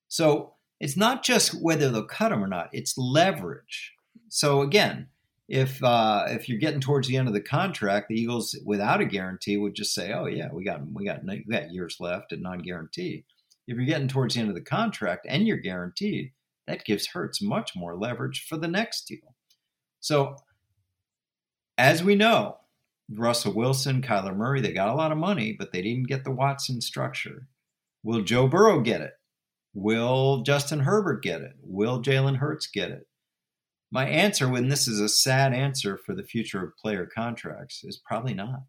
[0.07, 3.93] So it's not just whether they'll cut him or not; it's leverage.
[4.29, 5.07] So again,
[5.47, 9.05] if uh, if you're getting towards the end of the contract, the Eagles, without a
[9.05, 12.41] guarantee, would just say, "Oh yeah, we got we got we got years left at
[12.41, 13.25] non-guarantee."
[13.67, 16.31] If you're getting towards the end of the contract and you're guaranteed,
[16.67, 19.35] that gives Hurts much more leverage for the next deal.
[19.99, 20.35] So,
[21.77, 22.57] as we know,
[23.11, 26.31] Russell Wilson, Kyler Murray, they got a lot of money, but they didn't get the
[26.31, 27.47] Watson structure.
[28.03, 29.13] Will Joe Burrow get it?
[29.73, 31.53] Will Justin Herbert get it?
[31.61, 33.07] Will Jalen Hurts get it?
[33.95, 37.95] My answer, when this is a sad answer for the future of player contracts, is
[38.05, 38.63] probably not.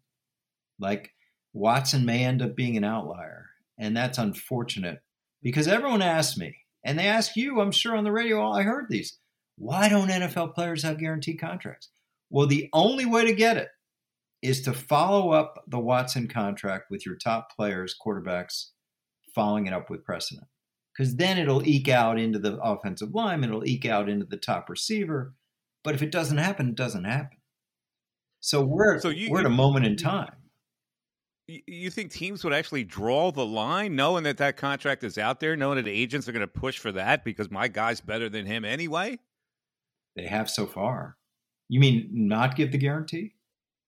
[0.79, 1.11] Like
[1.51, 4.99] Watson may end up being an outlier, and that's unfortunate
[5.43, 8.63] because everyone asks me, and they ask you, I'm sure on the radio, oh, I
[8.63, 9.19] heard these.
[9.57, 11.89] Why don't NFL players have guaranteed contracts?
[12.29, 13.67] Well, the only way to get it
[14.41, 18.67] is to follow up the Watson contract with your top players, quarterbacks,
[19.35, 20.47] following it up with precedent
[20.97, 24.69] because then it'll eke out into the offensive line, it'll eke out into the top
[24.69, 25.35] receiver.
[25.83, 27.37] But if it doesn't happen, it doesn't happen.
[28.39, 30.33] So we're So you- we're at a moment in time.
[31.47, 35.55] You- think teams would actually draw the line, knowing that that contract is out there,
[35.55, 38.65] knowing that agents are going to push for that because my guy's better than him
[38.65, 39.17] anyway?
[40.15, 41.17] They have so far.
[41.69, 43.35] You mean not give the guarantee?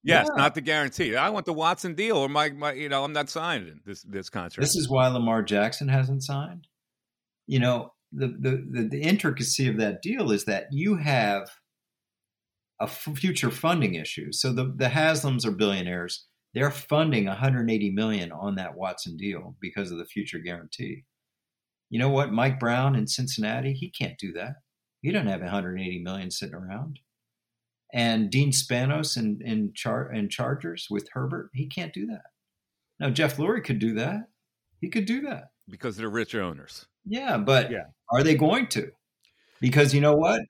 [0.02, 0.36] Yes, Yeah.
[0.42, 1.16] not the guarantee.
[1.16, 4.30] I want the Watson deal, or my, my you know, I'm not signing this this
[4.30, 4.60] contract.
[4.62, 6.66] This is why Lamar Jackson hasn't signed.
[7.50, 11.50] You know, the, the, the, intricacy of that deal is that you have
[12.80, 14.30] a future funding issue.
[14.30, 16.26] So the, the Haslams are billionaires.
[16.54, 21.06] They're funding 180 million on that Watson deal because of the future guarantee.
[21.88, 22.32] You know what?
[22.32, 24.54] Mike Brown in Cincinnati, he can't do that.
[25.02, 27.00] He doesn't have 180 million sitting around.
[27.92, 32.26] And Dean Spanos in in, Char- in Chargers with Herbert, he can't do that.
[33.00, 34.28] Now Jeff Lurie could do that.
[34.80, 35.48] He could do that.
[35.68, 36.86] Because they're rich owners.
[37.04, 37.84] Yeah, but Yeah.
[38.12, 38.90] are they going to?
[39.60, 40.40] Because you know what?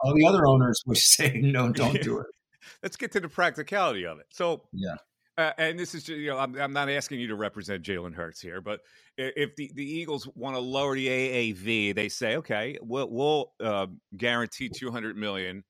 [0.00, 2.26] All the other owners would say, no, don't do it.
[2.82, 4.26] Let's get to the practicality of it.
[4.30, 4.94] So, Yeah.
[5.38, 8.40] uh, and this is you know, I'm, I'm not asking you to represent Jalen Hurts
[8.40, 8.80] here, but
[9.16, 13.86] if the, the Eagles want to lower the AAV, they say, okay, we'll, we'll uh,
[14.16, 15.62] guarantee 200 million,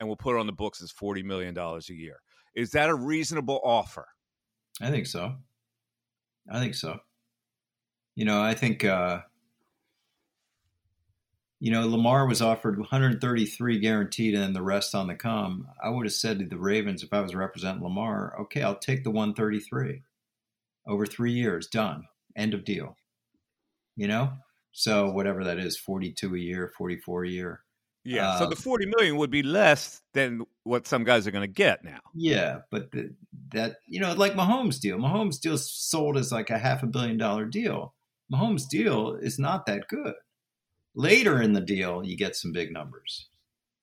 [0.00, 2.16] and we'll put it on the books as 40 million dollars a year.
[2.54, 4.06] Is that a reasonable offer?
[4.80, 5.34] I think so.
[6.50, 6.98] I think so.
[8.18, 9.20] You know, I think, uh,
[11.60, 15.68] you know, Lamar was offered 133 guaranteed and then the rest on the come.
[15.80, 19.04] I would have said to the Ravens, if I was representing Lamar, okay, I'll take
[19.04, 20.02] the 133
[20.88, 22.96] over three years, done, end of deal.
[23.94, 24.32] You know?
[24.72, 27.60] So whatever that is, 42 a year, 44 a year.
[28.02, 28.36] Yeah.
[28.36, 31.46] so Uh, the 40 million would be less than what some guys are going to
[31.46, 32.00] get now.
[32.16, 33.14] Yeah, but the,
[33.52, 34.98] that you know, like Mahomes deal.
[34.98, 37.94] Mahomes deal sold as like a half a billion dollar deal.
[38.32, 40.14] Mahomes deal is not that good.
[40.94, 43.28] Later in the deal, you get some big numbers,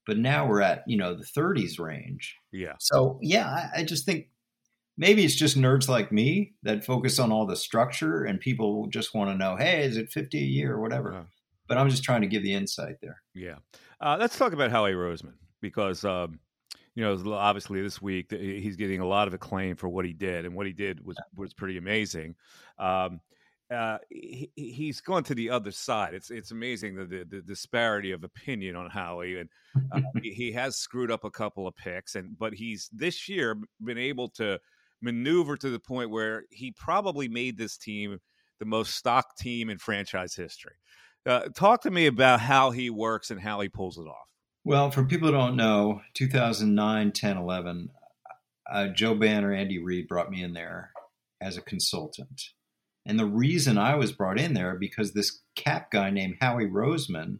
[0.05, 2.37] but now we're at you know the 30s range.
[2.51, 2.73] Yeah.
[2.79, 4.27] So yeah, I, I just think
[4.97, 9.13] maybe it's just nerds like me that focus on all the structure, and people just
[9.13, 11.13] want to know, hey, is it 50 a year or whatever.
[11.13, 11.23] Uh-huh.
[11.67, 13.23] But I'm just trying to give the insight there.
[13.33, 13.55] Yeah.
[13.99, 16.39] Uh, let's talk about Howie Roseman because um,
[16.95, 20.45] you know, obviously this week he's getting a lot of acclaim for what he did,
[20.45, 22.35] and what he did was was pretty amazing.
[22.79, 23.19] Um,
[23.71, 26.13] uh, he, he's gone to the other side.
[26.13, 29.49] It's it's amazing the, the, the disparity of opinion on Howie, and
[29.91, 33.57] uh, he, he, has screwed up a couple of picks, and but he's this year
[33.83, 34.59] been able to
[35.01, 38.19] maneuver to the point where he probably made this team
[38.59, 40.75] the most stock team in franchise history.
[41.25, 44.27] Uh, talk to me about how he works and how he pulls it off.
[44.63, 47.89] Well, for people who don't know, 2009, 10, 11,
[48.71, 50.91] uh, Joe Banner, Andy Reid brought me in there
[51.41, 52.49] as a consultant
[53.05, 57.39] and the reason I was brought in there because this cap guy named Howie Roseman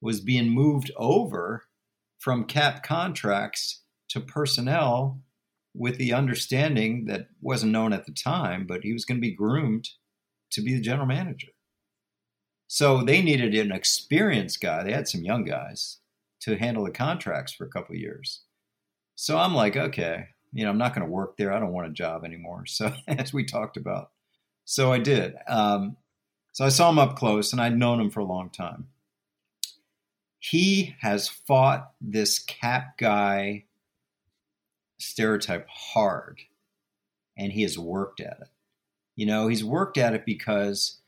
[0.00, 1.64] was being moved over
[2.18, 5.20] from cap contracts to personnel
[5.74, 9.34] with the understanding that wasn't known at the time, but he was going to be
[9.34, 9.88] groomed
[10.52, 11.48] to be the general manager.
[12.66, 14.84] So they needed an experienced guy.
[14.84, 15.98] They had some young guys
[16.42, 18.42] to handle the contracts for a couple years.
[19.16, 21.52] So I'm like, okay, you know, I'm not going to work there.
[21.52, 22.64] I don't want a job anymore.
[22.68, 24.10] So as we talked about,
[24.64, 25.34] so I did.
[25.46, 25.96] Um,
[26.52, 28.88] so I saw him up close, and I'd known him for a long time.
[30.38, 33.64] He has fought this cap guy
[34.98, 36.40] stereotype hard,
[37.36, 38.48] and he has worked at it.
[39.16, 41.00] You know, he's worked at it because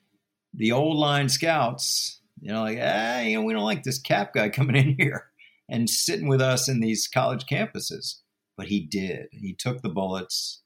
[0.55, 4.33] the old line scouts, you know, like, ah, you know, we don't like this cap
[4.35, 5.27] guy coming in here
[5.69, 8.21] and sitting with us in these college campuses.
[8.57, 9.27] But he did.
[9.33, 10.63] He took the bullets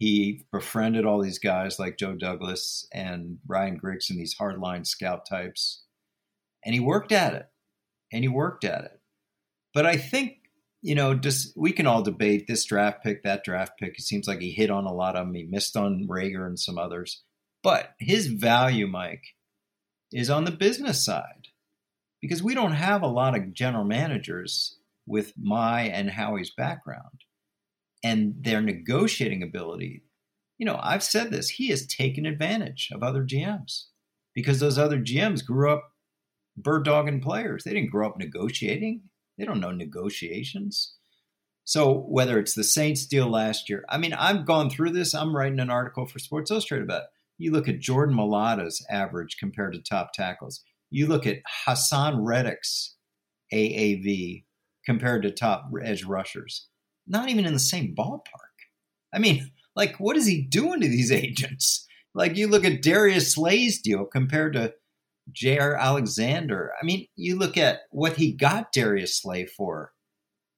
[0.00, 5.26] he befriended all these guys like Joe Douglas and Ryan Grigson, and these hardline scout
[5.28, 5.82] types.
[6.64, 7.46] And he worked at it.
[8.10, 8.98] And he worked at it.
[9.74, 10.38] But I think,
[10.80, 13.98] you know, just we can all debate this draft pick, that draft pick.
[13.98, 15.34] It seems like he hit on a lot of them.
[15.34, 17.22] He missed on Reagor and some others.
[17.62, 19.34] But his value, Mike,
[20.14, 21.48] is on the business side.
[22.22, 27.24] Because we don't have a lot of general managers with my and Howie's background
[28.02, 30.02] and their negotiating ability.
[30.58, 33.84] You know, I've said this, he has taken advantage of other GMs
[34.34, 35.92] because those other GMs grew up
[36.56, 37.64] bird dogging players.
[37.64, 39.02] They didn't grow up negotiating,
[39.38, 40.94] they don't know negotiations.
[41.64, 45.14] So whether it's the Saints deal last year, I mean, I've gone through this.
[45.14, 47.08] I'm writing an article for Sports Illustrated about it.
[47.38, 50.62] You look at Jordan Mailata's average compared to top tackles.
[50.90, 52.96] You look at Haason Reddick's
[53.52, 54.44] AAV
[54.84, 56.66] compared to top edge rushers
[57.06, 58.20] not even in the same ballpark.
[59.12, 61.86] I mean, like, what is he doing to these agents?
[62.14, 64.74] Like, you look at Darius Slay's deal compared to
[65.32, 66.72] Jaire Alexander.
[66.80, 69.92] I mean, you look at what he got Darius Slay for,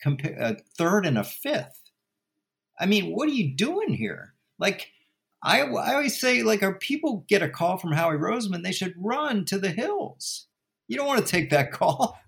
[0.05, 1.91] compa- a third and a fifth.
[2.81, 4.35] I mean, what are you doing here?
[4.59, 4.89] Like,
[5.43, 8.95] I, I always say, like, our people get a call from Howie Roseman, they should
[8.97, 10.47] run to the hills.
[10.89, 12.19] You don't want to take that call.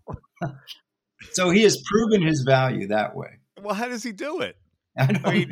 [1.32, 3.38] so he has proven his value that way.
[3.64, 4.56] Well, how does he do it?
[4.98, 5.48] I, I mean,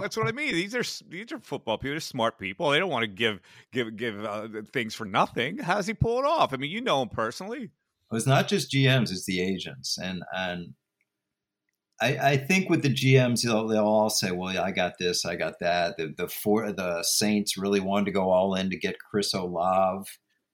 [0.00, 0.54] that's what I mean.
[0.54, 1.90] These are these are football people.
[1.90, 2.70] They're smart people.
[2.70, 3.40] They don't want to give
[3.70, 5.58] give give uh, things for nothing.
[5.58, 6.54] How does he pull it off?
[6.54, 7.70] I mean, you know him personally.
[8.12, 10.72] It's not just GMs; it's the agents, and and
[12.00, 15.26] I, I think with the GMs, they'll, they'll all say, "Well, yeah, I got this,
[15.26, 18.78] I got that." The the four the Saints really wanted to go all in to
[18.78, 20.08] get Chris Olave,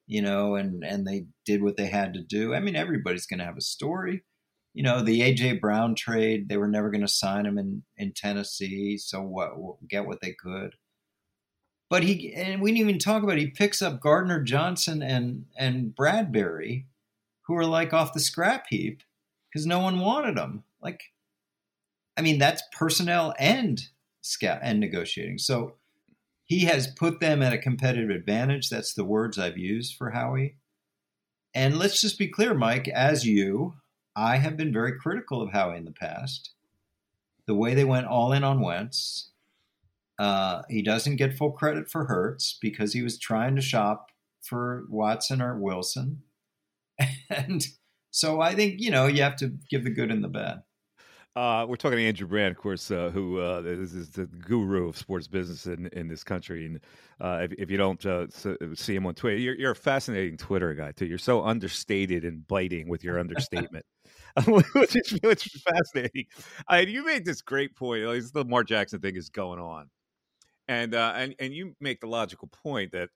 [0.08, 2.52] you know, and and they did what they had to do.
[2.52, 4.24] I mean, everybody's going to have a story
[4.74, 8.12] you know, the AJ Brown trade, they were never going to sign him in, in
[8.12, 8.98] Tennessee.
[8.98, 9.52] So what,
[9.88, 10.74] get what they could.
[11.88, 15.46] But he, and we didn't even talk about, it, he picks up Gardner Johnson and,
[15.56, 16.86] and Bradberry,
[17.42, 19.02] who are like off the scrap heap
[19.48, 20.64] because no one wanted them.
[20.82, 21.00] Like,
[22.16, 23.80] I mean, that's personnel and
[24.22, 25.38] scout and negotiating.
[25.38, 25.74] So
[26.44, 28.70] he has put them at a competitive advantage.
[28.70, 30.56] That's the words I've used for Howie.
[31.54, 33.74] And let's just be clear, Mike, as you,
[34.16, 36.50] I have been very critical of Howie in the past.
[37.46, 39.30] The way they went all in on Wentz,
[40.18, 44.10] uh, he doesn't get full credit for Hurts because he was trying to shop
[44.42, 46.22] for Watson or Wilson.
[47.28, 47.66] And
[48.12, 50.62] so I think, you know, you have to give the good and the bad.
[51.36, 54.88] Uh, we're talking to Andrew Brandt, of course, uh, who uh, is, is, the guru
[54.88, 56.66] of sports business in, in this country.
[56.66, 56.80] And
[57.20, 58.26] uh, if, if, you don't uh,
[58.74, 61.06] see him on Twitter, you're, you're, a fascinating Twitter guy too.
[61.06, 63.84] You're so understated and biting with your understatement,
[64.46, 66.26] which, is, which is fascinating.
[66.68, 68.04] I, you made this great point.
[68.04, 69.90] Like, the Lamar Jackson thing is going on,
[70.68, 73.08] and uh, and and you make the logical point that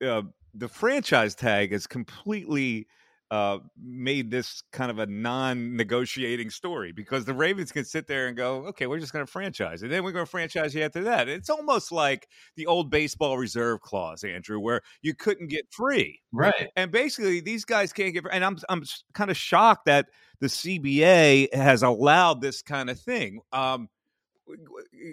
[0.00, 2.86] the franchise tag is completely
[3.30, 8.36] uh, made this kind of a non-negotiating story because the Ravens can sit there and
[8.36, 11.04] go, "Okay, we're just going to franchise, and then we're going to franchise you after
[11.04, 16.20] that." It's almost like the old baseball reserve clause, Andrew, where you couldn't get free,
[16.32, 16.68] right?
[16.76, 18.24] And basically, these guys can't get.
[18.32, 18.82] And I'm I'm
[19.14, 20.06] kind of shocked that
[20.40, 23.40] the CBA has allowed this kind of thing.
[23.52, 23.88] Um,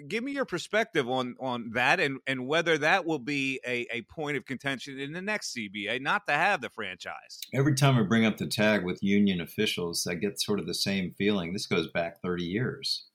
[0.08, 4.02] give me your perspective on on that and and whether that will be a, a
[4.02, 7.40] point of contention in the next CBA not to have the franchise.
[7.54, 10.74] Every time I bring up the tag with union officials, I get sort of the
[10.74, 11.52] same feeling.
[11.52, 13.06] This goes back 30 years,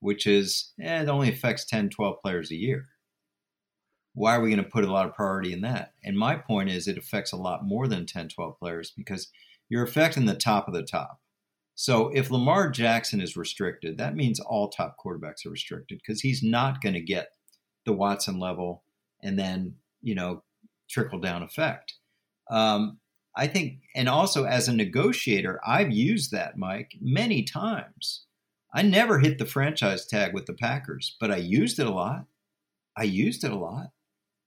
[0.00, 2.88] which is eh, it only affects 10, 12 players a year.
[4.14, 5.92] Why are we going to put a lot of priority in that?
[6.04, 9.28] And my point is it affects a lot more than 10, 12 players because
[9.68, 11.20] you're affecting the top of the top.
[11.80, 16.42] So if Lamar Jackson is restricted, that means all top quarterbacks are restricted because he's
[16.42, 17.28] not going to get
[17.86, 18.84] the Watson level
[19.22, 20.42] and then, you know,
[20.90, 21.94] trickle down effect.
[22.50, 22.98] Um,
[23.34, 28.26] I think, and also as a negotiator, I've used that, Mike, many times.
[28.74, 32.26] I never hit the franchise tag with the Packers, but I used it a lot.
[32.94, 33.86] I used it a lot,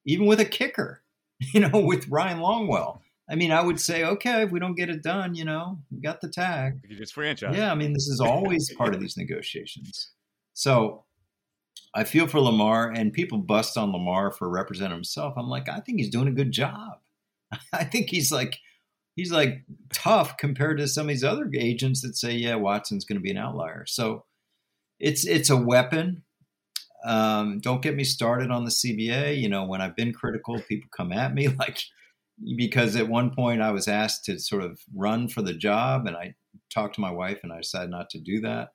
[0.06, 1.02] even with a kicker,
[1.40, 3.00] you know, with Ryan Longwell.
[3.30, 6.02] I mean, I would say, okay, if we don't get it done, you know, we
[6.02, 6.82] got the tag.
[6.88, 7.56] You just franchise.
[7.56, 10.12] Yeah, I mean, this is always part of these negotiations.
[10.54, 11.06] So
[11.96, 15.36] I feel for Lamar, and people bust on Lamar for representing himself.
[15.38, 17.00] I'm like, I think he's doing a good job.
[17.74, 18.60] I think he's like,
[19.16, 19.64] he's like
[19.94, 23.32] tough compared to some of these other agents that say, yeah, Watson's going to be
[23.32, 23.86] an outlier.
[23.88, 24.26] So
[25.00, 26.24] it's it's a weapon.
[27.06, 29.40] Um, don't get me started on the CBA.
[29.40, 31.80] You know, when I've been critical, people come at me like
[32.58, 36.16] because at one point I was asked to sort of run for the job, and
[36.16, 36.36] I
[36.74, 38.70] talked to my wife, and I decided not to do that.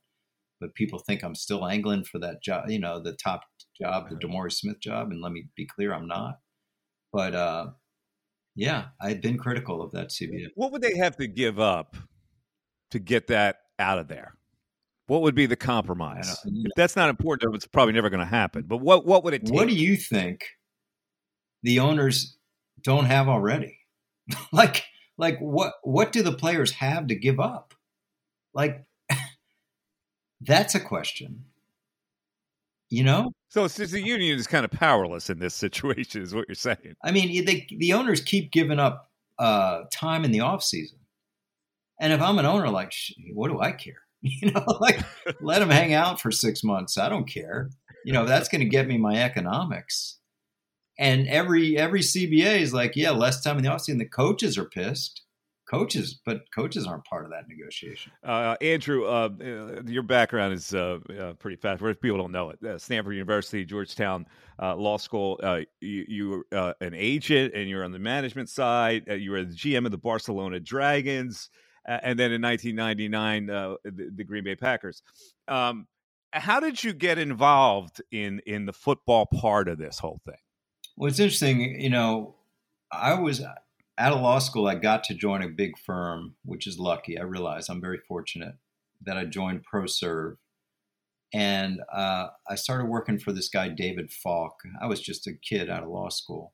[0.60, 3.42] But people think I'm still angling for that job, you know, the top
[3.80, 6.38] job, the DeMaurice Smith job, and let me be clear, I'm not.
[7.12, 7.66] But uh,
[8.56, 10.48] yeah, I've been critical of that CBA.
[10.56, 11.96] What would they have to give up
[12.90, 14.34] to get that out of there?
[15.06, 16.38] What would be the compromise?
[16.44, 18.64] If that's not important, it's probably never going to happen.
[18.66, 19.54] But what what would it take?
[19.54, 20.44] What do you think
[21.62, 22.37] the owners
[22.82, 23.78] don't have already?
[24.52, 24.84] like
[25.16, 27.74] like what what do the players have to give up?
[28.54, 28.84] Like
[30.40, 31.44] that's a question.
[32.90, 33.32] You know?
[33.50, 36.54] So it's just the union is kind of powerless in this situation, is what you're
[36.54, 36.96] saying.
[37.04, 40.98] I mean, they, the owners keep giving up uh, time in the off season,
[42.00, 42.92] and if I'm an owner, like,
[43.34, 44.02] what do I care?
[44.20, 45.00] You know, like
[45.40, 46.98] let them hang out for six months.
[46.98, 47.70] I don't care.
[48.04, 50.18] You know, that's going to get me my economics.
[50.98, 53.98] And every every CBA is like, yeah, less time in the offseason.
[53.98, 55.22] The coaches are pissed.
[55.70, 58.10] Coaches, but coaches aren't part of that negotiation.
[58.24, 61.82] Uh, Andrew, uh, uh your background is uh, uh pretty fast.
[62.00, 64.24] People don't know it, uh, Stanford University, Georgetown
[64.58, 65.38] Law School.
[65.82, 69.04] you, you were an agent, and you're on the management side.
[69.08, 71.50] you were the GM of the Barcelona Dragons,
[71.84, 75.02] and then in 1999, the, the, Green Bay Packers.
[75.48, 75.86] Um,
[76.32, 80.38] how did you get involved in in the football part of this whole thing?
[80.98, 81.80] Well, it's interesting.
[81.80, 82.34] You know,
[82.90, 84.66] I was out of law school.
[84.66, 87.16] I got to join a big firm, which is lucky.
[87.16, 88.56] I realize I'm very fortunate
[89.02, 90.38] that I joined ProServ.
[91.32, 94.54] And uh, I started working for this guy, David Falk.
[94.82, 96.52] I was just a kid out of law school.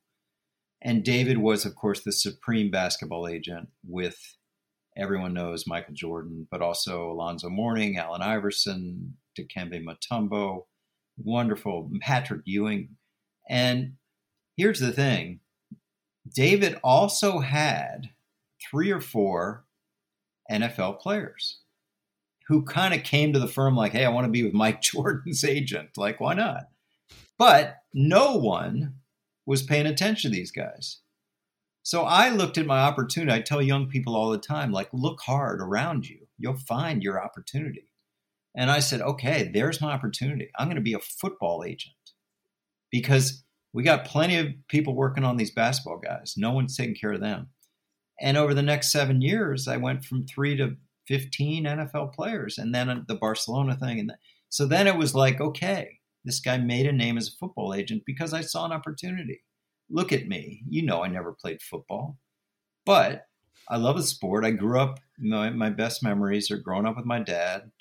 [0.79, 4.37] And David was, of course, the supreme basketball agent with
[4.95, 10.65] everyone knows Michael Jordan, but also Alonzo Mourning, Allen Iverson, Dikembe Mutombo,
[11.17, 12.89] wonderful Patrick Ewing.
[13.49, 13.93] And
[14.55, 15.41] Here's the thing
[16.33, 18.09] David also had
[18.69, 19.65] three or four
[20.51, 21.59] NFL players
[22.47, 24.81] who kind of came to the firm like, hey, I want to be with Mike
[24.81, 25.97] Jordan's agent.
[25.97, 26.69] Like, why not?
[27.37, 28.95] But no one
[29.45, 30.99] was paying attention to these guys.
[31.83, 33.31] So I looked at my opportunity.
[33.31, 36.27] I tell young people all the time, like, look hard around you.
[36.37, 37.89] You'll find your opportunity.
[38.55, 40.49] And I said, okay, there's my opportunity.
[40.57, 41.93] I'm going to be a football agent
[42.89, 43.43] because
[43.75, 46.35] we got plenty of people working on these basketball guys.
[46.37, 47.49] No one's taking care of them.
[48.21, 50.77] And over the next seven years, I went from three to
[51.09, 53.99] 15 NFL players, and then the Barcelona thing.
[53.99, 54.13] And
[54.47, 58.03] so then it was like, okay, this guy made a name as a football agent
[58.05, 59.41] because I saw an opportunity.
[59.89, 60.63] Look at me.
[60.69, 62.17] You know, I never played football,
[62.85, 63.25] but
[63.67, 64.45] I love the sport.
[64.45, 67.71] I grew up, my, my best memories are growing up with my dad,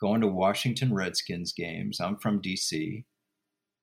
[0.00, 2.00] going to Washington Redskins games.
[2.00, 3.04] I'm from DC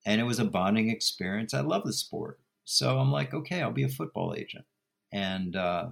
[0.05, 1.53] and it was a bonding experience.
[1.53, 4.65] I love the sport, so I'm like, okay, I'll be a football agent,
[5.11, 5.87] and uh,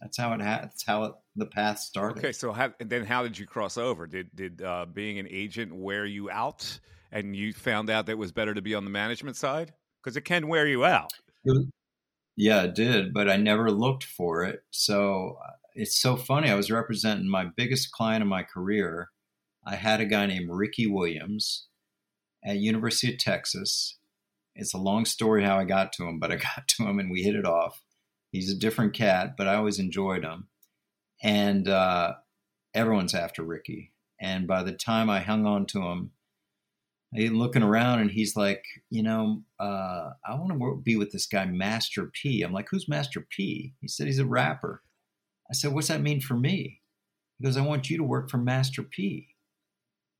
[0.00, 0.40] that's how it.
[0.40, 2.18] Ha- that's how it, the path started.
[2.18, 4.06] Okay, so how, then how did you cross over?
[4.06, 6.78] Did did uh, being an agent wear you out,
[7.12, 9.72] and you found out that it was better to be on the management side
[10.02, 11.10] because it can wear you out?
[12.36, 14.62] Yeah, it did, but I never looked for it.
[14.70, 15.36] So
[15.74, 16.50] it's so funny.
[16.50, 19.10] I was representing my biggest client in my career.
[19.66, 21.68] I had a guy named Ricky Williams
[22.44, 23.98] at University of Texas.
[24.54, 27.10] It's a long story how I got to him, but I got to him and
[27.10, 27.82] we hit it off.
[28.32, 30.48] He's a different cat, but I always enjoyed him.
[31.22, 32.14] And uh,
[32.74, 33.92] everyone's after Ricky.
[34.20, 36.12] And by the time I hung on to him,
[37.14, 41.26] I looking around and he's like, you know, uh, I want to be with this
[41.26, 42.42] guy, Master P.
[42.42, 43.74] I'm like, who's Master P?
[43.80, 44.82] He said he's a rapper.
[45.50, 46.80] I said, what's that mean for me?
[47.38, 49.34] He goes, I want you to work for Master P,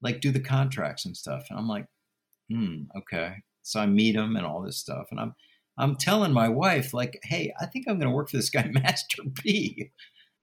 [0.02, 1.46] like do the contracts and stuff.
[1.48, 1.86] And I'm like,
[2.50, 3.34] hmm, okay.
[3.62, 5.34] So I meet him and all this stuff, and I'm
[5.78, 8.68] I'm telling my wife like, hey, I think I'm going to work for this guy,
[8.72, 9.92] Master P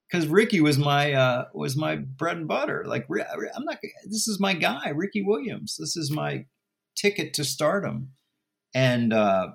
[0.09, 2.85] because Ricky was my uh, was my bread and butter.
[2.87, 3.77] Like I'm not.
[4.05, 5.75] This is my guy, Ricky Williams.
[5.77, 6.45] This is my
[6.95, 8.11] ticket to stardom,
[8.73, 9.49] and uh,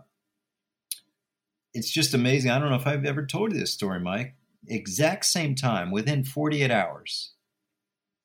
[1.74, 2.50] it's just amazing.
[2.50, 4.34] I don't know if I've ever told you this story, Mike.
[4.68, 7.32] Exact same time, within 48 hours,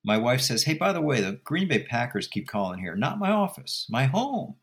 [0.08, 2.96] my wife says, "Hey, by the way, the Green Bay Packers keep calling here.
[2.96, 4.56] Not my office, my home."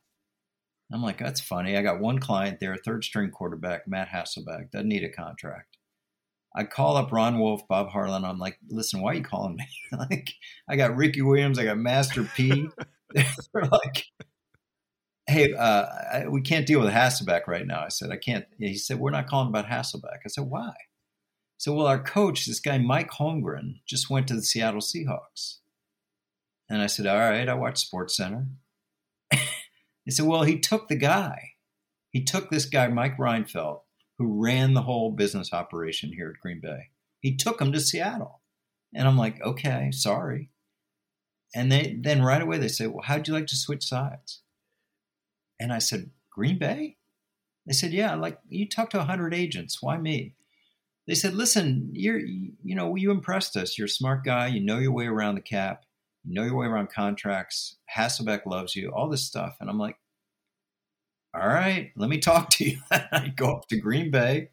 [0.92, 1.76] I'm like, "That's funny.
[1.76, 4.70] I got one client there, third string quarterback, Matt Hasselbeck.
[4.70, 5.76] Doesn't need a contract."
[6.56, 8.24] I call up Ron Wolf, Bob Harlan.
[8.24, 9.66] I'm like, listen, why are you calling me?
[9.98, 10.32] like,
[10.68, 12.68] I got Ricky Williams, I got Master P.
[13.14, 14.04] They're like,
[15.26, 17.82] hey, uh, I, we can't deal with Hasselbeck right now.
[17.82, 18.44] I said, I can't.
[18.58, 20.18] He said, we're not calling about Hasselbeck.
[20.24, 20.72] I said, why?
[21.64, 25.60] So, well, our coach, this guy Mike Holmgren, just went to the Seattle Seahawks.
[26.68, 28.48] And I said, all right, I watch Sports Center.
[29.32, 31.52] he said, well, he took the guy.
[32.10, 33.80] He took this guy, Mike Reinfeldt,
[34.18, 36.90] who ran the whole business operation here at Green Bay.
[37.20, 38.42] He took him to Seattle.
[38.94, 40.50] And I'm like, okay, sorry.
[41.54, 44.42] And they then right away they say, well, how'd you like to switch sides?
[45.58, 46.98] And I said, Green Bay?
[47.66, 49.80] They said, yeah, like you talked to 100 agents.
[49.80, 50.34] Why me?
[51.06, 53.76] They said, listen, you're, you know, you impressed us.
[53.76, 54.46] You're a smart guy.
[54.46, 55.84] You know your way around the cap.
[56.24, 57.76] You know your way around contracts.
[57.94, 59.56] Hasselbeck loves you, all this stuff.
[59.60, 59.96] And I'm like,
[61.34, 62.78] all right, let me talk to you.
[62.90, 64.48] I go up to Green Bay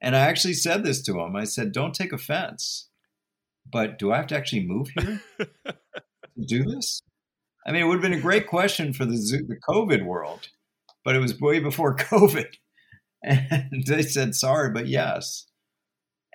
[0.00, 1.36] and I actually said this to him.
[1.36, 2.88] I said, don't take offense,
[3.70, 5.74] but do I have to actually move here to
[6.46, 7.00] do this?
[7.66, 10.48] I mean, it would have been a great question for the, the COVID world,
[11.04, 12.48] but it was way before COVID.
[13.22, 15.46] And they said, sorry, but yes.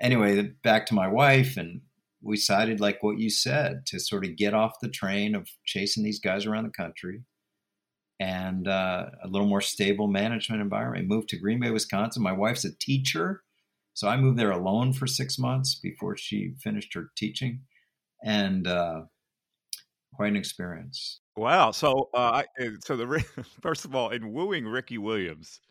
[0.02, 1.82] Anyway, back to my wife, and
[2.22, 6.04] we decided, like what you said, to sort of get off the train of chasing
[6.04, 7.24] these guys around the country
[8.20, 11.08] and uh, a little more stable management environment.
[11.08, 12.22] Moved to Green Bay, Wisconsin.
[12.22, 13.43] My wife's a teacher,
[13.93, 17.62] so I moved there alone for six months before she finished her teaching,
[18.24, 19.02] and uh,
[20.14, 21.22] quite an experience.
[21.38, 21.72] Wow!
[21.72, 22.43] So, uh,
[22.84, 23.26] so the
[23.62, 25.62] first of all, in wooing Ricky Williams.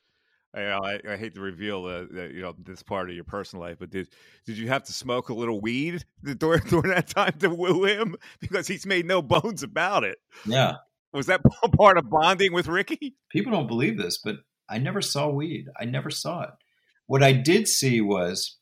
[0.55, 3.91] I, I, hate to reveal the, you know this part of your personal life, but
[3.91, 4.09] did
[4.47, 6.05] did you have to smoke a little weed
[6.39, 10.19] during, during that time to woo him because he's made no bones about it?
[10.47, 10.77] Yeah,
[11.13, 11.43] was that
[11.77, 13.15] part of bonding with Ricky?
[13.31, 14.37] People don't believe this, but
[14.71, 15.67] I never saw weed.
[15.79, 16.51] I never saw it.
[17.07, 18.59] What I did see was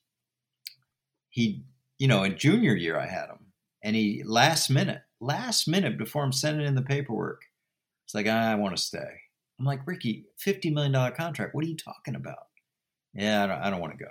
[1.31, 1.65] he,
[1.99, 6.25] you know, in junior year I had him, and he last minute, last minute before
[6.25, 7.43] I'm sending in the paperwork,
[8.05, 9.21] it's like I want to stay.
[9.59, 11.55] I'm like Ricky, fifty million dollar contract.
[11.55, 12.47] What are you talking about?
[13.15, 14.11] Yeah, I don't, I don't want to go.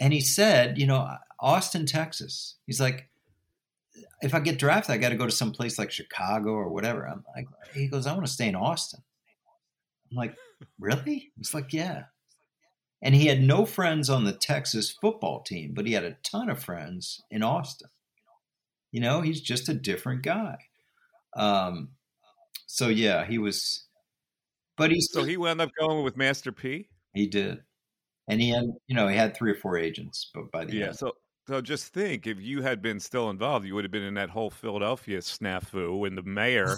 [0.00, 2.56] And he said, you know, Austin, Texas.
[2.66, 3.10] He's like,
[4.22, 7.06] if I get drafted, I got to go to some place like Chicago or whatever.
[7.06, 9.02] I'm like, he goes, I want to stay in Austin.
[10.10, 10.34] I'm like,
[10.78, 11.32] really?
[11.36, 12.04] He's like, yeah.
[13.02, 16.48] And he had no friends on the Texas football team, but he had a ton
[16.48, 17.88] of friends in Austin.
[18.92, 20.56] You know, he's just a different guy.
[21.36, 21.90] Um,
[22.66, 23.84] so yeah, he was,
[24.80, 26.88] but he's so he wound up going with Master P.
[27.14, 27.58] He did,
[28.28, 30.86] and he had, you know, he had three or four agents, but by the yeah,
[30.86, 31.12] end, so
[31.46, 34.30] so just think, if you had been still involved, you would have been in that
[34.30, 36.76] whole Philadelphia snafu, and the mayor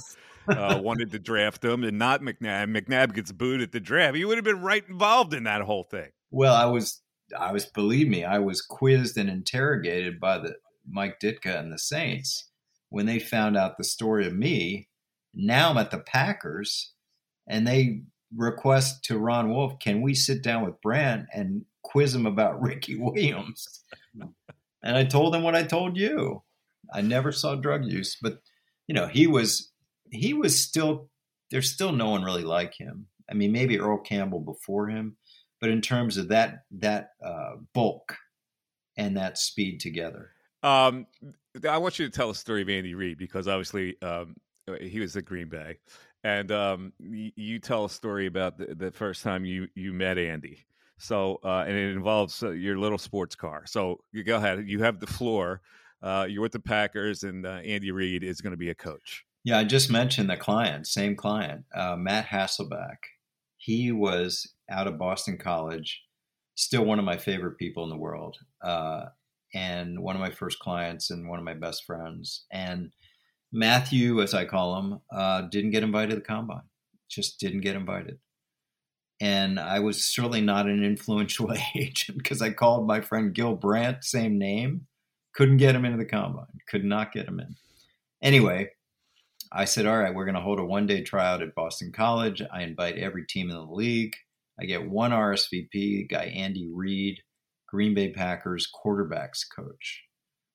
[0.49, 2.77] uh, wanted to draft him, and not McNabb.
[2.77, 4.17] McNabb gets booed at the draft.
[4.17, 6.09] You would have been right involved in that whole thing.
[6.31, 7.03] Well, I was,
[7.39, 7.67] I was.
[7.67, 10.57] Believe me, I was quizzed and interrogated by the
[10.89, 12.49] Mike Ditka and the Saints
[12.89, 14.89] when they found out the story of me.
[15.35, 16.93] Now I'm at the Packers,
[17.49, 18.03] and they
[18.35, 22.97] request to Ron Wolf, can we sit down with Brandt and quiz him about Ricky
[22.97, 23.85] Williams?
[24.83, 26.43] And I told him what I told you.
[26.93, 28.41] I never saw drug use, but
[28.87, 29.71] you know, he was
[30.11, 31.09] he was still
[31.51, 33.07] there's still no one really like him.
[33.31, 35.17] I mean, maybe Earl Campbell before him,
[35.61, 38.17] but in terms of that that uh, bulk
[38.97, 40.31] and that speed together.
[40.63, 41.07] Um,
[41.69, 44.37] I want you to tell a story of Andy Reid because obviously um,
[44.81, 45.79] he was at Green Bay,
[46.25, 50.19] and um, you, you, tell a story about the, the, first time you you met
[50.19, 50.65] Andy.
[50.99, 53.65] So, uh, and it involves uh, your little sports car.
[53.67, 54.69] So, you go ahead.
[54.69, 55.61] You have the floor.
[56.01, 59.25] Uh, you're with the Packers, and uh, Andy Reid is going to be a coach.
[59.45, 62.99] Yeah, I just mentioned the client, same client, uh, Matt Hasselbeck.
[63.57, 66.03] He was out of Boston College,
[66.55, 69.07] still one of my favorite people in the world, uh,
[69.55, 72.45] and one of my first clients and one of my best friends.
[72.53, 72.93] And
[73.53, 76.63] Matthew, as I call him, uh, didn't get invited to the combine.
[77.11, 78.19] Just didn't get invited.
[79.21, 84.05] And I was certainly not an influential agent because I called my friend Gil Brandt,
[84.05, 84.87] same name,
[85.35, 87.55] couldn't get him into the combine, could not get him in.
[88.23, 88.71] Anyway,
[89.53, 92.43] I said, all right, we're going to hold a one day tryout at Boston College.
[92.53, 94.15] I invite every team in the league.
[94.59, 97.21] I get one RSVP, guy Andy Reid,
[97.69, 100.05] Green Bay Packers quarterbacks coach.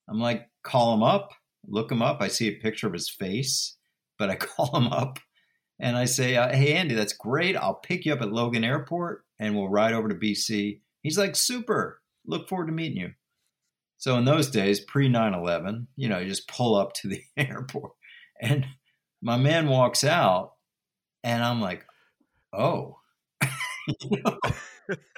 [0.10, 1.32] I'm like, call him up
[1.66, 2.22] look him up.
[2.22, 3.78] I see a picture of his face,
[4.18, 5.20] but I call him up
[5.80, 7.56] and I say, uh, Hey, Andy, that's great.
[7.56, 10.82] I'll pick you up at Logan Airport and we'll ride over to BC.
[11.02, 12.02] He's like, Super.
[12.26, 13.12] Look forward to meeting you.
[13.98, 17.22] So in those days, pre 9 11, you know, you just pull up to the
[17.38, 17.92] airport
[18.42, 18.66] and
[19.22, 20.54] my man walks out
[21.24, 21.86] and I'm like,
[22.54, 23.00] Oh,
[24.02, 24.40] you know,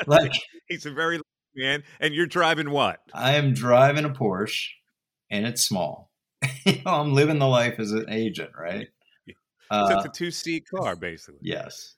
[0.07, 0.31] like
[0.67, 1.19] he's a very
[1.55, 1.83] man.
[1.99, 2.99] And you're driving what?
[3.13, 4.67] I am driving a Porsche
[5.29, 6.08] and it's small.
[6.65, 8.87] you know, I'm living the life as an agent, right?
[9.71, 11.39] Uh, so it's a two seat car, basically.
[11.41, 11.95] Yes.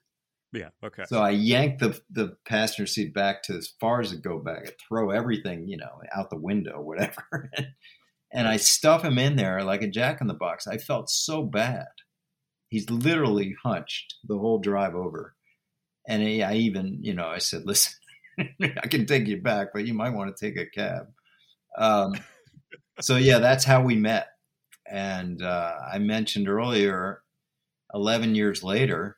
[0.54, 0.70] Yeah.
[0.84, 1.04] Okay.
[1.08, 4.68] So I yank the the passenger seat back to as far as it go back.
[4.68, 7.50] I throw everything, you know, out the window, whatever,
[8.34, 10.68] and I stuff him in there like a jack in the box.
[10.68, 11.88] I felt so bad.
[12.68, 15.36] He's literally hunched the whole drive over,
[16.08, 17.94] and I even, you know, I said, "Listen,
[18.39, 21.08] I can take you back, but you might want to take a cab."
[21.78, 22.16] Um,
[23.00, 24.28] so yeah, that's how we met.
[24.89, 27.24] And uh, I mentioned earlier,
[27.94, 29.18] 11 years later,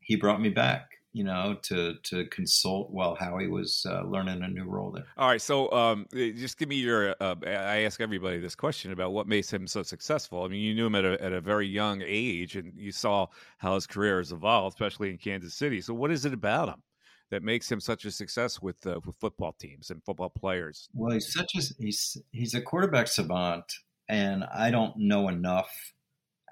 [0.00, 4.48] he brought me back, you know, to to consult while Howie was uh, learning a
[4.48, 5.06] new role there.
[5.16, 7.14] All right, so um, eh, just give me your.
[7.20, 10.44] Uh, I ask everybody this question about what makes him so successful.
[10.44, 13.26] I mean, you knew him at a at a very young age, and you saw
[13.58, 15.80] how his career has evolved, especially in Kansas City.
[15.80, 16.82] So, what is it about him?
[17.30, 20.88] That makes him such a success with uh, with football teams and football players?
[20.94, 23.64] Well, he's such a he's he's a quarterback savant,
[24.08, 25.92] and I don't know enough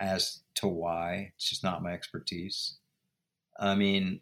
[0.01, 1.33] as to why.
[1.37, 2.79] It's just not my expertise.
[3.59, 4.21] I mean,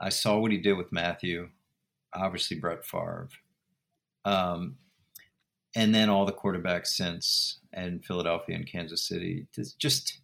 [0.00, 1.50] I saw what he did with Matthew,
[2.14, 3.28] obviously Brett Favre,
[4.24, 4.76] um,
[5.76, 9.46] and then all the quarterbacks since, and Philadelphia and Kansas City.
[9.56, 10.20] It's just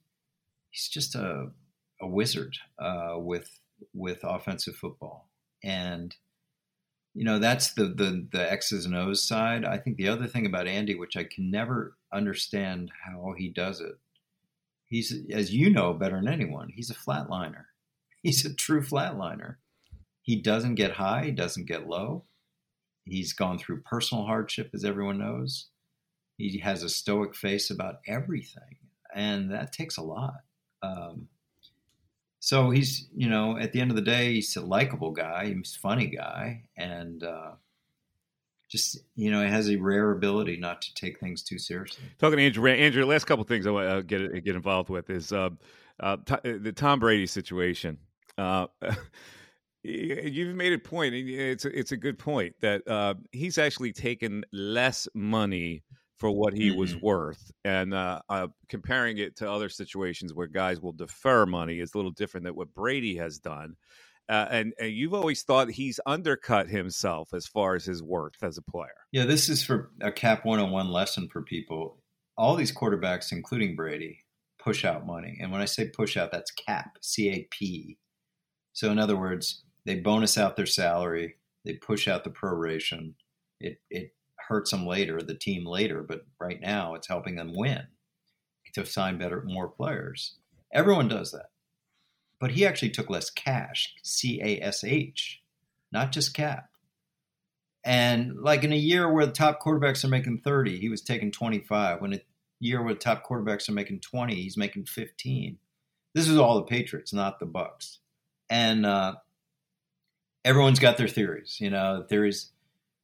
[0.71, 1.49] he's just a
[2.01, 3.61] a wizard uh, with
[3.93, 5.30] with offensive football
[5.63, 6.15] and
[7.15, 9.65] you know that's the the the X's and O's side.
[9.65, 13.81] I think the other thing about Andy, which I can never understand how he does
[13.81, 13.99] it,
[14.87, 16.71] he's as you know better than anyone.
[16.75, 17.65] He's a flatliner.
[18.23, 19.57] He's a true flatliner.
[20.21, 21.25] He doesn't get high.
[21.25, 22.25] He doesn't get low.
[23.07, 25.69] He's gone through personal hardship, as everyone knows.
[26.37, 28.77] He has a stoic face about everything,
[29.15, 30.41] and that takes a lot.
[30.83, 31.29] Um,
[32.41, 35.77] so he's you know at the end of the day he's a likable guy he's
[35.77, 37.53] a funny guy and uh,
[38.69, 42.03] just you know he has a rare ability not to take things too seriously.
[42.19, 45.33] Talking to andrew andrew last couple things i want to get get involved with is
[45.33, 45.51] uh,
[46.01, 47.99] uh, the tom brady situation.
[48.39, 48.67] Uh,
[49.83, 54.45] you've made a point it's a, it's a good point that uh, he's actually taken
[54.53, 55.83] less money
[56.21, 56.79] for what he mm-hmm.
[56.79, 57.51] was worth.
[57.65, 61.99] And uh, uh, comparing it to other situations where guys will defer money is a
[61.99, 63.77] little different than what Brady has done.
[64.29, 68.59] Uh, and, and, you've always thought he's undercut himself as far as his worth as
[68.59, 68.95] a player.
[69.11, 71.99] Yeah, this is for a cap 101 lesson for people.
[72.37, 74.21] All these quarterbacks, including Brady,
[74.63, 75.37] push out money.
[75.41, 77.99] And when I say push out, that's cap, C A P.
[78.73, 83.15] So, in other words, they bonus out their salary, they push out the proration.
[83.59, 84.13] It, it
[84.51, 87.87] hurts them later, the team later, but right now it's helping them win
[88.75, 90.37] to sign better, more players.
[90.73, 91.51] Everyone does that.
[92.41, 95.41] But he actually took less cash, C A S H,
[95.93, 96.69] not just cap.
[97.85, 101.31] And like in a year where the top quarterbacks are making 30, he was taking
[101.31, 102.01] 25.
[102.01, 102.21] When a
[102.59, 105.59] year where the top quarterbacks are making 20, he's making 15.
[106.15, 108.01] This is all the Patriots, not the Bucks.
[108.49, 109.15] And uh,
[110.45, 111.59] everyone's got their theories.
[111.61, 112.51] You know, theories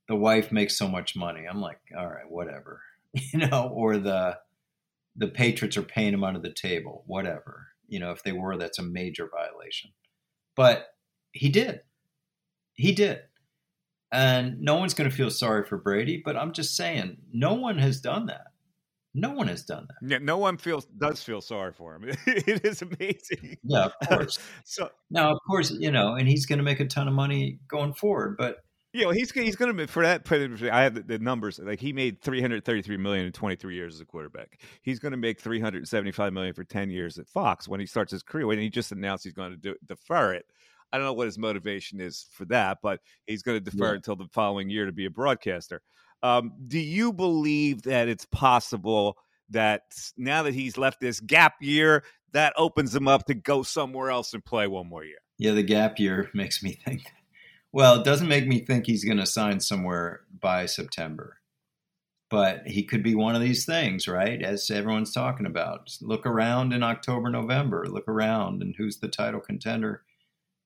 [0.08, 1.44] the wife makes so much money.
[1.48, 2.82] I'm like, all right, whatever,
[3.12, 4.38] you know, or the
[5.16, 7.68] the Patriots are paying him under the table, whatever.
[7.88, 9.92] You know, if they were, that's a major violation.
[10.54, 10.88] But
[11.32, 11.80] he did.
[12.74, 13.20] He did.
[14.12, 17.78] And no one's going to feel sorry for Brady, but I'm just saying, no one
[17.78, 18.48] has done that.
[19.14, 20.10] No one has done that.
[20.10, 22.04] Yeah, no one feels does feel sorry for him.
[22.26, 23.56] it is amazing.
[23.62, 24.38] Yeah, of course.
[24.64, 27.58] so now, of course, you know, and he's going to make a ton of money
[27.66, 28.36] going forward.
[28.36, 28.58] But
[28.92, 30.24] you know, he's he's going to for that.
[30.24, 31.58] Put I have the, the, numbers.
[31.58, 34.60] Like he made three hundred thirty three million in twenty three years as a quarterback.
[34.82, 37.80] He's going to make three hundred seventy five million for ten years at Fox when
[37.80, 38.46] he starts his career.
[38.46, 40.46] When he just announced he's going to do, defer it.
[40.92, 43.96] I don't know what his motivation is for that, but he's going to defer yeah.
[43.96, 45.82] until the following year to be a broadcaster.
[46.22, 49.18] Um, do you believe that it's possible
[49.50, 49.82] that
[50.16, 54.32] now that he's left this gap year, that opens him up to go somewhere else
[54.32, 55.18] and play one more year?
[55.38, 57.02] Yeah, the gap year makes me think.
[57.72, 61.38] Well, it doesn't make me think he's going to sign somewhere by September,
[62.30, 64.42] but he could be one of these things, right?
[64.42, 65.86] As everyone's talking about.
[65.86, 70.02] Just look around in October, November, look around and who's the title contender,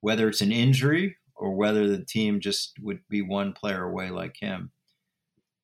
[0.00, 4.36] whether it's an injury or whether the team just would be one player away like
[4.38, 4.70] him.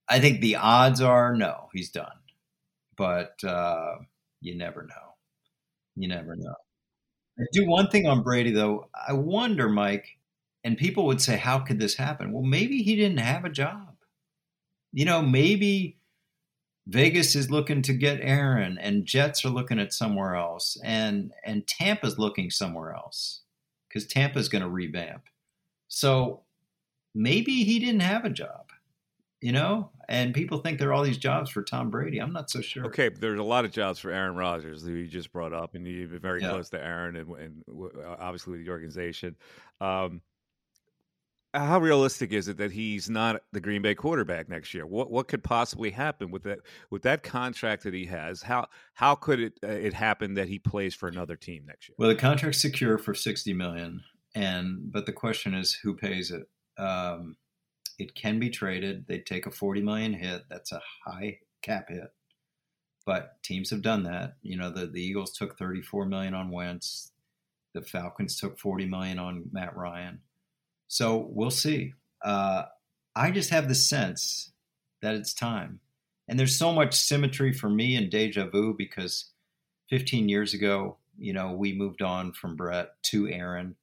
[0.09, 2.12] I think the odds are no, he's done.
[2.97, 3.97] But uh,
[4.41, 5.14] you never know.
[5.97, 6.55] You never know.
[7.39, 8.89] I do one thing on Brady though.
[9.09, 10.16] I wonder, Mike,
[10.67, 13.97] and people would say, "How could this happen?" Well, maybe he didn't have a job.
[14.93, 15.99] You know, maybe
[16.89, 21.67] Vegas is looking to get Aaron, and Jets are looking at somewhere else, and and
[21.67, 23.43] Tampa's looking somewhere else
[23.89, 25.29] because Tampa's going to revamp.
[25.89, 26.43] So
[27.14, 28.67] maybe he didn't have a job
[29.41, 32.19] you know, and people think there are all these jobs for Tom Brady.
[32.19, 32.87] I'm not so sure.
[32.87, 35.87] Okay, there's a lot of jobs for Aaron Rodgers who you just brought up, and
[35.87, 36.51] you've been very yeah.
[36.51, 37.64] close to Aaron and, and,
[38.19, 39.37] obviously with the organization.
[39.81, 40.23] Um,
[41.55, 44.87] how realistic is it that he's not the Green Bay quarterback next year?
[44.87, 46.59] What what could possibly happen with that
[46.91, 48.43] with that contract that he has?
[48.43, 51.97] How how could it uh, it happen that he plays for another team next year?
[51.99, 54.03] Well, the contract's secure for sixty million,
[54.35, 56.47] and but the question is who pays it.
[56.79, 57.37] Um,
[57.99, 59.07] it can be traded.
[59.07, 60.45] They take a 40 million hit.
[60.51, 62.09] That's a high cap hit.
[63.05, 64.35] But teams have done that.
[64.43, 67.13] You know, the, the Eagles took 34 million on Wentz.
[67.75, 70.21] The Falcons took 40 million on Matt Ryan.
[70.89, 71.95] So we'll see.
[72.22, 72.64] Uh,
[73.14, 74.53] I just have the sense
[75.03, 75.80] that it's time.
[76.28, 79.30] And there's so much symmetry for me and deja vu because
[79.91, 83.76] 15 years ago, you know, we moved on from Brett to Aaron.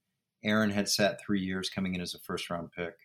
[0.43, 2.95] Aaron had sat three years coming in as a first round pick.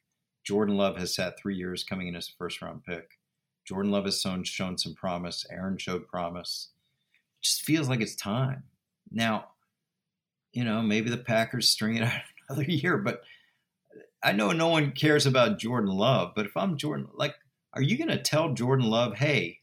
[0.45, 3.19] Jordan Love has sat three years coming in as a first round pick.
[3.65, 5.47] Jordan Love has shown, shown some promise.
[5.51, 6.71] Aaron showed promise.
[7.15, 8.65] It just feels like it's time.
[9.11, 9.49] Now,
[10.53, 13.23] you know, maybe the Packers string it out another year, but
[14.23, 17.35] I know no one cares about Jordan Love, but if I'm Jordan, like,
[17.75, 19.59] are you going to tell Jordan Love, hey,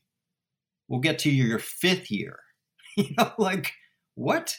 [0.88, 2.40] we'll get to your fifth year?
[2.98, 3.74] you know, like,
[4.16, 4.58] what?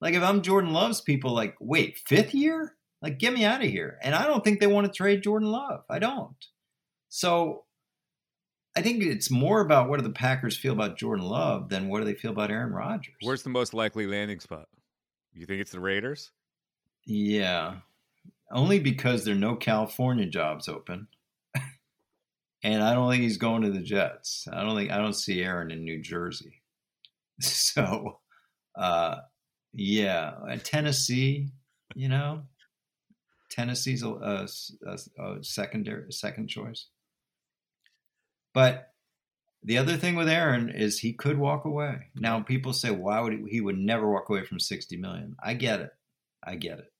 [0.00, 2.74] Like, if I'm Jordan Love's people, like, wait, fifth year?
[3.02, 3.98] Like, get me out of here.
[4.02, 5.84] And I don't think they want to trade Jordan Love.
[5.90, 6.36] I don't.
[7.10, 7.64] So
[8.76, 11.98] I think it's more about what do the Packers feel about Jordan Love than what
[11.98, 13.14] do they feel about Aaron Rodgers.
[13.20, 14.68] Where's the most likely landing spot?
[15.32, 16.30] You think it's the Raiders?
[17.04, 17.76] Yeah.
[18.54, 21.08] Only because there are no California jobs open.
[22.62, 24.46] and I don't think he's going to the Jets.
[24.50, 26.62] I don't think I don't see Aaron in New Jersey.
[27.40, 28.20] So
[28.76, 29.16] uh
[29.72, 31.48] yeah, Tennessee,
[31.96, 32.44] you know,
[33.50, 34.46] Tennessee's a, a,
[35.20, 36.86] a secondary second choice.
[38.52, 38.92] But
[39.64, 42.06] the other thing with Aaron is he could walk away.
[42.14, 45.34] Now people say, why would he, he would never walk away from sixty million?
[45.42, 45.90] I get it,
[46.44, 46.93] I get it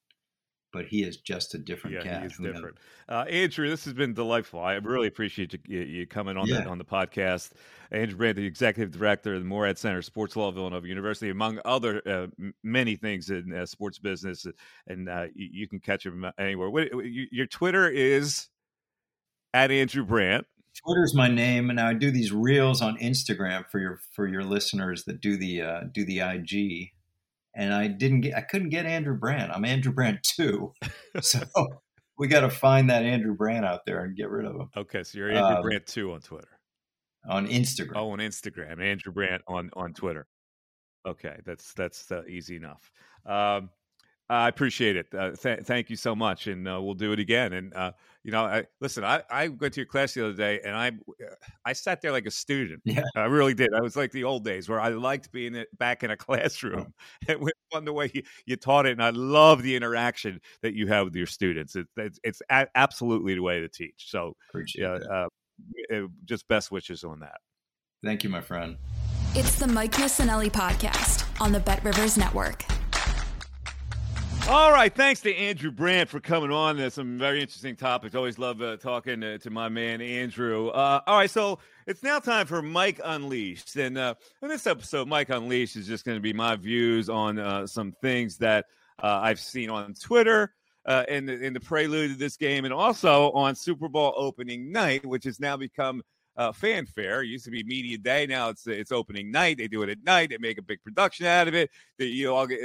[0.74, 2.22] but he is just a different yeah, cat.
[2.24, 2.76] He's different.
[3.08, 4.58] Uh, Andrew, this has been delightful.
[4.58, 6.62] I really appreciate you, you coming on yeah.
[6.62, 7.52] the on the podcast.
[7.92, 12.02] Andrew Brandt, the executive director of the Moorad Center, Sports Law, Villanova University, among other
[12.06, 12.26] uh,
[12.64, 14.46] many things in uh, sports business,
[14.88, 16.68] and uh, you, you, can catch him anywhere.
[16.68, 18.48] What, your Twitter is
[19.54, 20.44] at Andrew Brandt.
[20.84, 25.04] Twitter's my name, and I do these reels on Instagram for your for your listeners
[25.04, 26.90] that do the uh, do the IG
[27.54, 29.52] and I didn't get, I couldn't get Andrew Brandt.
[29.52, 30.72] I'm Andrew Brandt too,
[31.20, 31.40] so
[32.18, 34.68] we got to find that Andrew Brandt out there and get rid of him.
[34.76, 36.58] Okay, so you're Andrew um, Brandt two on Twitter,
[37.28, 37.92] on Instagram.
[37.96, 40.26] Oh, on Instagram, Andrew Brandt on on Twitter.
[41.06, 42.90] Okay, that's that's uh, easy enough.
[43.26, 43.70] Um,
[44.30, 45.06] I appreciate it.
[45.14, 47.52] Uh, th- thank you so much, and uh, we'll do it again.
[47.52, 49.04] And uh, you know, I, listen.
[49.04, 50.92] I, I went to your class the other day, and I
[51.66, 52.80] I sat there like a student.
[52.84, 53.74] Yeah, I really did.
[53.74, 56.94] I was like the old days where I liked being back in a classroom.
[57.28, 60.74] It was fun the way you, you taught it, and I love the interaction that
[60.74, 61.76] you have with your students.
[61.76, 64.06] It, it's it's a- absolutely the way to teach.
[64.08, 65.26] So, appreciate yeah,
[65.92, 67.40] uh, just best wishes on that.
[68.02, 68.76] Thank you, my friend.
[69.34, 72.64] It's the Mike Missanelli podcast on the Bet Rivers Network.
[74.46, 76.76] All right, thanks to Andrew Brandt for coming on.
[76.76, 78.14] There's some very interesting topics.
[78.14, 80.68] Always love uh, talking to, to, my man Andrew.
[80.68, 85.08] Uh, all right, so it's now time for Mike Unleashed, and uh, in this episode,
[85.08, 88.66] Mike Unleashed is just going to be my views on uh, some things that
[89.02, 90.52] uh, I've seen on Twitter.
[90.86, 94.70] Uh, in, the, in the prelude of this game, and also on Super Bowl opening
[94.70, 96.02] night, which has now become
[96.36, 97.22] uh, fanfare.
[97.22, 98.26] It used to be media day.
[98.26, 99.58] Now it's it's opening night.
[99.58, 100.30] They do it at night.
[100.30, 101.70] They make a big production out of it.
[101.98, 102.60] That you all get,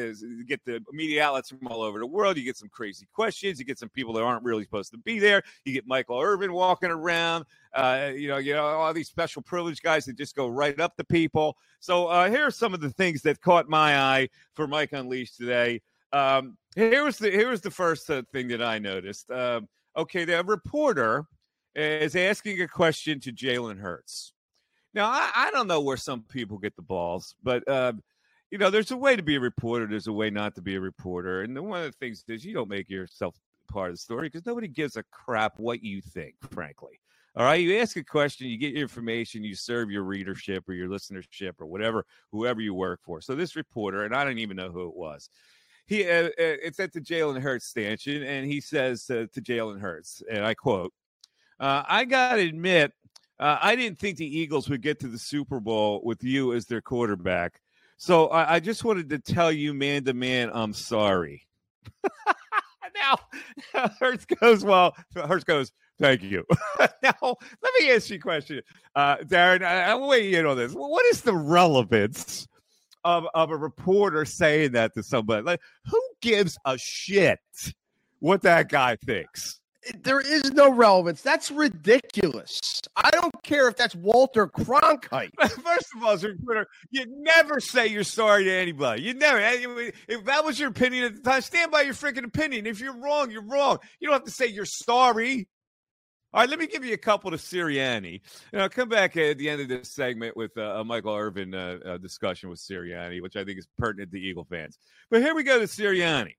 [0.47, 2.37] get the media outlets from all over the world.
[2.37, 3.59] You get some crazy questions.
[3.59, 5.43] You get some people that aren't really supposed to be there.
[5.65, 7.45] You get Michael Irvin walking around.
[7.73, 10.95] Uh, you know, you know all these special privileged guys that just go right up
[10.97, 11.55] to people.
[11.79, 15.37] So uh, here are some of the things that caught my eye for Mike Unleashed
[15.37, 15.81] today.
[16.11, 19.29] Um, here was the here was the first uh, thing that I noticed.
[19.29, 21.25] Um, okay, the reporter
[21.75, 24.33] is asking a question to Jalen Hurts.
[24.93, 27.93] Now, I, I, don't know where some people get the balls, but uh,
[28.49, 29.85] you know, there's a way to be a reporter.
[29.85, 32.53] There's a way not to be a reporter, and one of the things is you
[32.53, 33.35] don't make yourself
[33.69, 36.99] part of the story because nobody gives a crap what you think, frankly.
[37.35, 40.73] All right, you ask a question, you get your information, you serve your readership or
[40.73, 43.21] your listenership or whatever, whoever you work for.
[43.21, 45.29] So this reporter, and I don't even know who it was,
[45.85, 49.79] he uh, uh it's at the Jalen Hurts stanchion, and he says uh, to Jalen
[49.79, 50.91] Hurts, and I quote,
[51.59, 52.93] uh, I got to admit,
[53.39, 56.65] uh, I didn't think the Eagles would get to the Super Bowl with you as
[56.65, 57.61] their quarterback.
[57.97, 61.45] So I, I just wanted to tell you, man to man, I'm sorry.
[62.95, 63.17] now,
[63.99, 66.45] Hurts goes, well, Hurts goes, thank you.
[66.79, 68.61] now, let me ask you a question.
[68.95, 70.73] Uh, Darren, I'm weighing in on this.
[70.73, 72.47] What is the relevance
[73.03, 75.43] of, of a reporter saying that to somebody?
[75.43, 77.39] Like, who gives a shit
[78.19, 79.58] what that guy thinks?
[80.03, 81.21] There is no relevance.
[81.21, 82.59] That's ridiculous.
[82.95, 85.31] I don't care if that's Walter Cronkite.
[85.39, 89.03] First of all, a reporter, you never say you're sorry to anybody.
[89.03, 89.39] You never.
[89.39, 92.65] Eh, if that was your opinion at the time, stand by your freaking opinion.
[92.65, 93.77] If you're wrong, you're wrong.
[93.99, 95.47] You don't have to say you're sorry.
[96.31, 98.21] All right, let me give you a couple to Sirianni.
[98.53, 101.79] And I'll come back at the end of this segment with a Michael Irvin uh,
[101.83, 104.77] uh, discussion with Sirianni, which I think is pertinent to Eagle fans.
[105.09, 106.35] But here we go to Sirianni.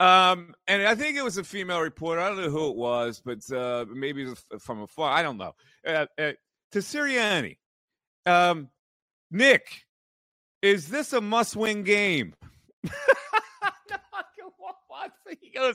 [0.00, 2.22] Um, and I think it was a female reporter.
[2.22, 5.12] I don't know who it was, but uh, maybe it was from afar.
[5.12, 5.52] I don't know.
[5.86, 6.32] Uh, uh,
[6.72, 7.58] to Sirianni,
[8.24, 8.70] um,
[9.30, 9.84] Nick,
[10.62, 12.34] is this a must-win game?
[15.40, 15.74] he goes,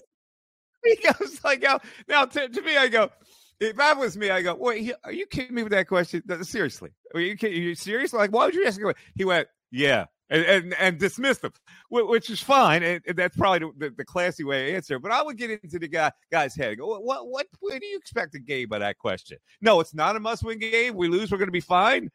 [0.83, 1.63] he goes like,
[2.07, 3.11] now to, to, me, I go,
[3.59, 6.23] if that was me, I go, wait, are you kidding me with that question?
[6.43, 8.11] Seriously, are you, are you serious?
[8.11, 8.81] Like, why would you ask?
[9.15, 11.53] He went, yeah and, and, and dismiss them,
[11.89, 12.83] which is fine.
[12.83, 14.99] And, that's probably the, the, classy way to answer.
[14.99, 16.77] But I would get into the guy guy's head.
[16.77, 19.37] Go, what what what do you expect a game by that question?
[19.61, 20.95] No, it's not a must win game.
[20.95, 22.09] We lose, we're going to be fine.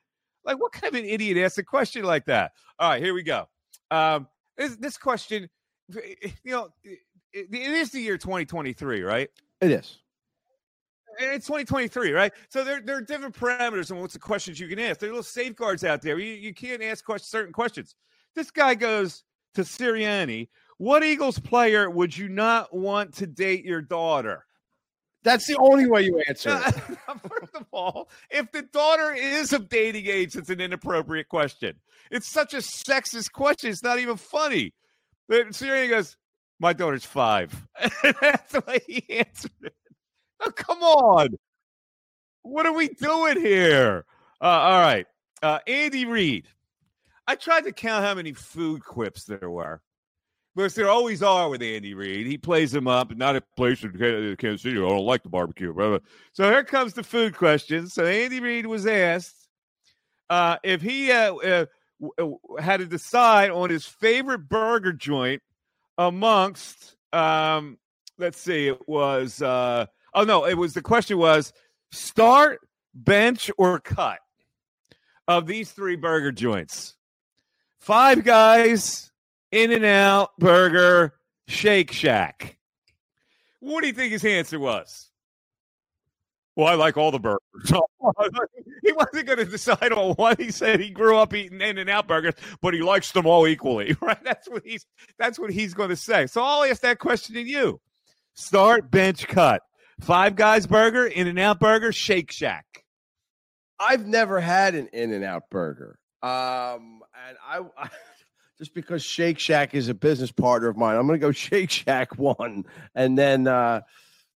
[0.45, 2.53] Like what kind of an idiot asks a question like that?
[2.79, 3.47] All right, here we go.
[3.91, 5.49] Um, this, this question,
[5.93, 6.99] you know, it,
[7.33, 9.29] it is the year 2023, right?
[9.61, 10.00] It is
[11.19, 12.33] it's 2023, right?
[12.49, 15.01] So there, there are different parameters on what's the questions you can ask.
[15.01, 16.19] There are little safeguards out there.
[16.19, 17.95] You, you can't ask certain questions.
[18.35, 20.49] This guy goes to Sirianni.
[20.79, 24.47] What Eagles player would you not want to date your daughter?
[25.23, 26.59] That's the only way you answer.
[26.59, 31.75] First of all, if the daughter is of dating age, it's an inappropriate question.
[32.11, 33.71] It's such a sexist question.
[33.71, 34.73] It's not even funny.
[35.29, 36.17] But Sirianni goes,
[36.59, 37.55] "My daughter's five.
[38.21, 39.75] That's the way he answered it.
[40.41, 41.29] Oh, come on.
[42.43, 44.05] What are we doing here?
[44.41, 45.07] Uh, all right.
[45.43, 46.47] Uh, Andy Reid.
[47.27, 49.81] I tried to count how many food quips there were.
[50.57, 52.27] Because there always are with Andy Reid.
[52.27, 53.93] He plays them up, not a place in
[54.37, 54.77] Kansas City.
[54.77, 55.73] I don't like the barbecue.
[55.73, 56.01] Brother.
[56.33, 57.89] So here comes the food question.
[57.89, 59.41] So Andy Reid was asked
[60.31, 61.67] uh, if he uh, uh,
[62.59, 65.43] had to decide on his favorite burger joint
[65.99, 67.79] amongst, um,
[68.17, 71.53] let's see, it was uh, Oh no, it was the question was
[71.93, 72.61] start,
[72.95, 74.19] bench, or cut
[75.29, 76.97] of these three burger joints.
[77.79, 79.11] Five guys,
[79.53, 81.15] In and Out Burger,
[81.49, 82.59] Shake Shack.
[83.61, 85.11] What do you think his answer was?
[86.57, 87.41] Well, I like all the burgers.
[88.85, 90.37] he wasn't going to decide on one.
[90.39, 93.47] He said he grew up eating In and Out burgers, but he likes them all
[93.47, 93.97] equally.
[94.03, 94.23] Right?
[94.25, 94.85] That's what he's.
[95.19, 96.27] That's what he's going to say.
[96.27, 97.81] So I'll ask that question to you:
[98.35, 99.63] Start, bench, cut.
[100.01, 102.65] Five Guys Burger, In and Out Burger, Shake Shack.
[103.79, 105.99] I've never had an In and Out Burger.
[106.23, 107.89] Um, and I, I,
[108.59, 111.71] just because Shake Shack is a business partner of mine, I'm going to go Shake
[111.71, 113.83] Shack one, and then uh,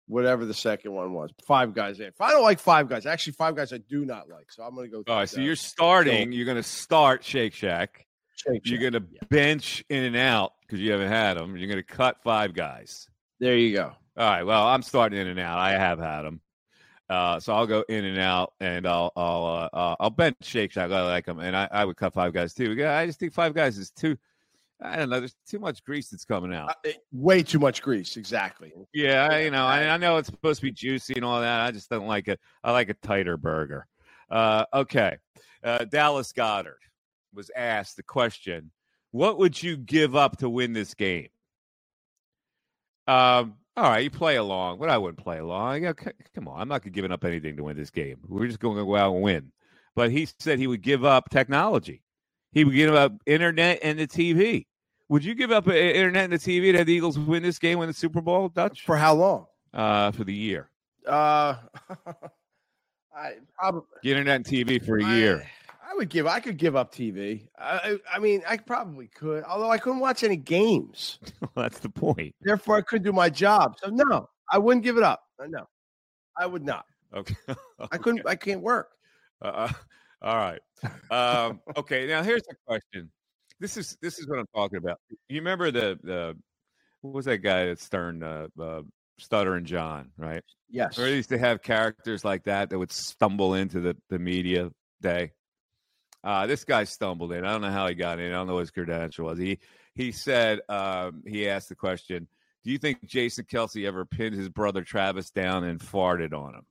[0.06, 1.30] whatever the second one was.
[1.46, 2.00] Five Guys.
[2.00, 4.74] If I don't like Five Guys, actually, Five Guys I do not like, so I'm
[4.74, 5.12] going to go.
[5.12, 6.30] All right, so you're starting.
[6.30, 8.06] So, you're going to start Shake Shack.
[8.36, 9.20] Shake you're going to yeah.
[9.28, 11.56] bench In and Out because you haven't had them.
[11.56, 13.08] You're going to cut five guys.
[13.40, 13.92] There you go.
[14.16, 14.44] All right.
[14.44, 15.58] Well, I'm starting in and out.
[15.58, 16.40] I have had them.
[17.08, 20.72] Uh, so I'll go in and out, and I'll I'll uh, uh, I'll bench Shake
[20.72, 20.90] Shack.
[20.90, 22.72] I like them, and I, I would cut five guys too.
[22.72, 24.16] Yeah, I just think five guys is too.
[24.80, 25.18] I don't know.
[25.18, 26.70] There's too much grease that's coming out.
[26.84, 28.16] Uh, way too much grease.
[28.16, 28.72] Exactly.
[28.92, 31.60] Yeah, I, you know, I, I, know it's supposed to be juicy and all that.
[31.60, 32.40] I just don't like it.
[32.62, 33.86] I like a tighter burger.
[34.30, 35.16] Uh, okay,
[35.62, 36.80] uh, Dallas Goedert
[37.34, 38.70] was asked the question:
[39.10, 41.28] What would you give up to win this game?
[43.06, 45.82] Um, all right, you play along, but I wouldn't play along.
[46.34, 48.18] come on, I'm not giving up anything to win this game.
[48.28, 49.52] We're just going to go out and win.
[49.96, 52.02] But he said he would give up technology.
[52.52, 54.66] He would give up internet and the TV.
[55.08, 57.78] Would you give up internet and the TV to have the Eagles win this game,
[57.78, 58.82] win the Super Bowl, Dutch?
[58.82, 59.46] For how long?
[59.72, 60.70] Uh, for the year.
[61.06, 61.56] Uh,
[63.16, 65.46] I probably internet and TV for a year.
[65.94, 66.26] I would give.
[66.26, 67.46] I could give up TV.
[67.56, 69.44] I, I mean, I probably could.
[69.44, 71.20] Although I couldn't watch any games.
[71.40, 72.34] well, that's the point.
[72.40, 73.76] Therefore, I couldn't do my job.
[73.80, 75.22] So no, I wouldn't give it up.
[75.40, 75.68] Uh, no,
[76.36, 76.84] I would not.
[77.14, 77.36] Okay.
[77.48, 77.60] okay.
[77.92, 78.26] I couldn't.
[78.26, 78.90] I can't work.
[79.40, 79.72] Uh, uh
[80.22, 80.60] all right.
[81.10, 82.06] Um, okay.
[82.06, 83.10] Now here's the question.
[83.60, 84.98] This is this is what I'm talking about.
[85.28, 86.36] You remember the the
[87.02, 88.22] what was that guy at Stern?
[88.22, 88.82] Uh, uh,
[89.20, 90.42] Stuttering John, right?
[90.68, 90.98] Yes.
[90.98, 95.30] Or used to have characters like that that would stumble into the, the media day.
[96.24, 97.44] Uh, this guy stumbled in.
[97.44, 98.32] I don't know how he got in.
[98.32, 99.38] I don't know what his credential was.
[99.38, 99.58] He
[99.94, 102.26] he said um, he asked the question:
[102.64, 106.66] Do you think Jason Kelce ever pinned his brother Travis down and farted on him?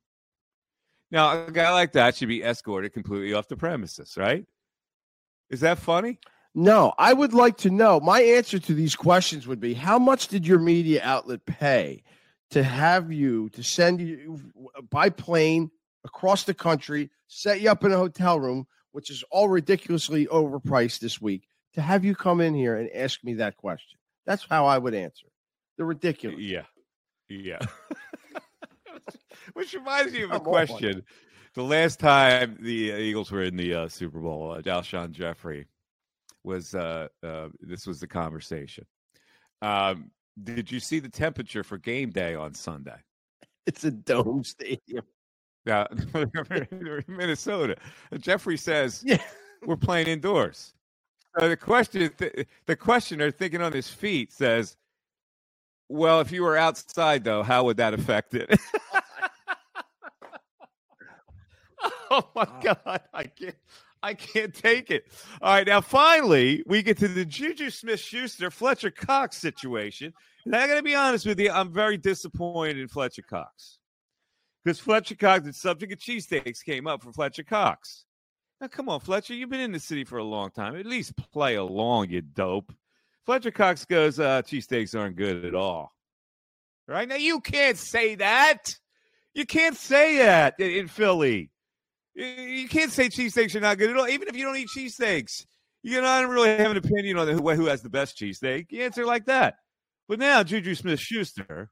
[1.12, 4.44] Now, a guy like that should be escorted completely off the premises, right?
[5.52, 6.20] Is that funny?
[6.56, 8.00] No, I would like to know.
[8.00, 12.02] My answer to these questions would be: How much did your media outlet pay
[12.50, 14.40] to have you to send you
[14.90, 15.70] by plane
[16.04, 18.66] across the country, set you up in a hotel room?
[18.94, 23.24] Which is all ridiculously overpriced this week, to have you come in here and ask
[23.24, 24.00] me that question.
[24.26, 25.28] That's how I would answer.
[25.76, 26.40] They're ridiculous.
[26.40, 26.64] Yeah.
[27.28, 27.60] Yeah.
[29.54, 31.04] Which reminds me of a question.
[31.56, 35.68] The last time the uh, Eagles were in the uh, Super Bowl, uh, Alshon Jeffery
[36.44, 38.86] was, uh, uh, this was the conversation.
[39.62, 42.98] Um, did you see the temperature for game day on Sunday?
[43.66, 45.06] It's a dome stadium.
[45.66, 45.88] Yeah,
[47.08, 47.78] Minnesota.
[48.20, 49.22] Jeffery says yeah.
[49.66, 50.74] we're playing indoors.
[51.40, 52.12] So the question,
[52.66, 54.76] the questioner, thinking on his feet, says,
[55.90, 58.60] "Well, if you were outside, though, how would that affect it?"
[62.12, 63.56] oh my God, I can't.
[64.06, 65.06] I can't take it.
[65.42, 70.14] All right, now finally we get to the Juju Smith Schuster Fletcher Cox situation.
[70.44, 73.80] And I got to be honest with you, I'm very disappointed in Fletcher Cox
[74.64, 78.06] because Fletcher Cox, the subject of cheesesteaks came up for Fletcher Cox.
[78.62, 80.76] Now, come on, Fletcher, you've been in the city for a long time.
[80.76, 82.72] At least play along, you dope.
[83.26, 85.92] Fletcher Cox goes, uh, cheesesteaks aren't good at all.
[86.88, 88.76] Right now, you can't say that.
[89.34, 91.50] You can't say that in, Philly.
[92.14, 94.70] You, you can't say cheesesteaks are not good at all, even if you don't eat
[94.76, 95.46] cheesesteaks.
[95.82, 98.68] You know, I don't really have an opinion on who, who has the best cheesesteak.
[98.70, 99.56] You answer like that.
[100.08, 101.70] But now, Juju Smith Schuster,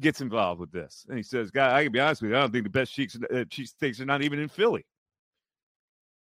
[0.00, 1.06] gets involved with this.
[1.08, 2.36] And he says, "Guy, I can be honest with you.
[2.36, 4.84] I don't think the best cheeks, uh, cheesesteaks are not even in Philly."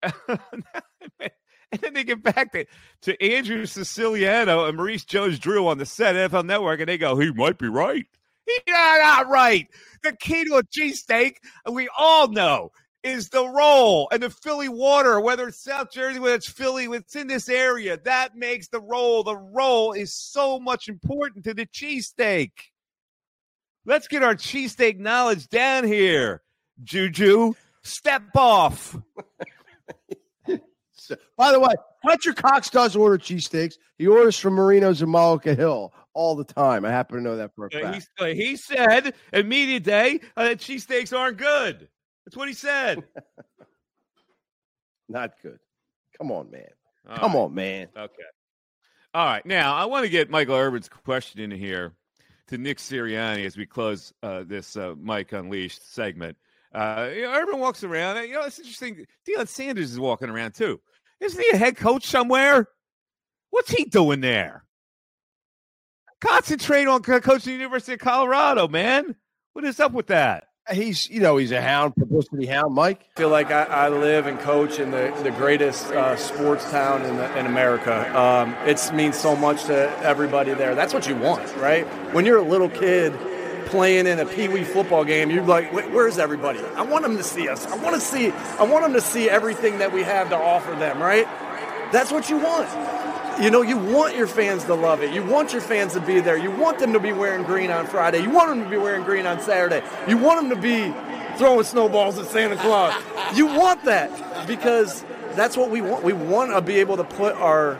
[0.03, 2.65] and then they get back to,
[3.01, 7.32] to Andrew Siciliano and Maurice Jones-Drew on the set NFL Network, and they go, "He
[7.32, 8.05] might be right.
[8.45, 9.67] He's not right.
[10.03, 11.36] The key to a cheesesteak,
[11.72, 12.72] we all know,
[13.03, 17.15] is the roll and the Philly water, whether it's South Jersey, whether it's Philly, it's
[17.15, 17.97] in this area.
[18.03, 19.24] That makes the roll.
[19.24, 22.51] The roll is so much important to the cheesesteak.
[23.90, 26.44] Let's get our cheesesteak knowledge down here,
[26.84, 27.56] Juju.
[27.82, 28.96] Step off.
[31.36, 31.74] By the way,
[32.04, 33.80] Fletcher Cox does order cheesesteaks.
[33.98, 36.86] He orders from Marino's in Mullica Hill all the time.
[36.86, 38.08] I happen to know that for a fact.
[38.20, 41.88] He, he said at media day uh, that cheesesteaks aren't good.
[42.28, 43.04] That's what he said.
[45.10, 45.58] Not good.
[46.16, 46.68] Come on, man.
[47.10, 47.40] All Come right.
[47.40, 47.88] on, man.
[47.98, 48.24] Okay.
[49.16, 49.44] All right.
[49.48, 51.96] Now, I want to get Michael Irvin's question in here
[52.50, 56.36] to Nick Sirianni as we close uh, this uh, Mike Unleashed segment.
[56.74, 58.24] Uh, you know, walks around.
[58.28, 59.06] You know, it's interesting.
[59.28, 60.80] Deion Sanders is walking around too.
[61.20, 62.68] Isn't he a head coach somewhere?
[63.52, 64.64] What's he doing there?
[66.22, 69.16] Concentrate on coaching the University of Colorado, man.
[69.54, 70.45] What is up with that?
[70.72, 73.02] He's, you know, he's a hound, publicity hound, Mike.
[73.15, 77.03] I feel like I, I live and coach in the, the greatest uh, sports town
[77.03, 78.18] in, the, in America.
[78.18, 80.76] Um, it means so much to everybody there.
[80.76, 81.85] That's what you want, right?
[82.14, 83.14] When you're a little kid
[83.65, 86.60] playing in a pee wee football game, you're like, where's everybody?
[86.76, 87.65] I want them to see us.
[87.68, 88.31] I want to see.
[88.31, 91.27] I want them to see everything that we have to offer them, right?
[91.91, 92.68] That's what you want.
[93.41, 95.14] You know, you want your fans to love it.
[95.14, 96.38] You want your fans to be there.
[96.38, 98.22] You want them to be wearing green on Friday.
[98.22, 99.82] You want them to be wearing green on Saturday.
[100.07, 100.94] You want them to be
[101.38, 102.94] throwing snowballs at Santa Claus.
[103.34, 105.06] You want that because
[105.36, 106.03] that's what we want.
[106.03, 107.80] We want to be able to put our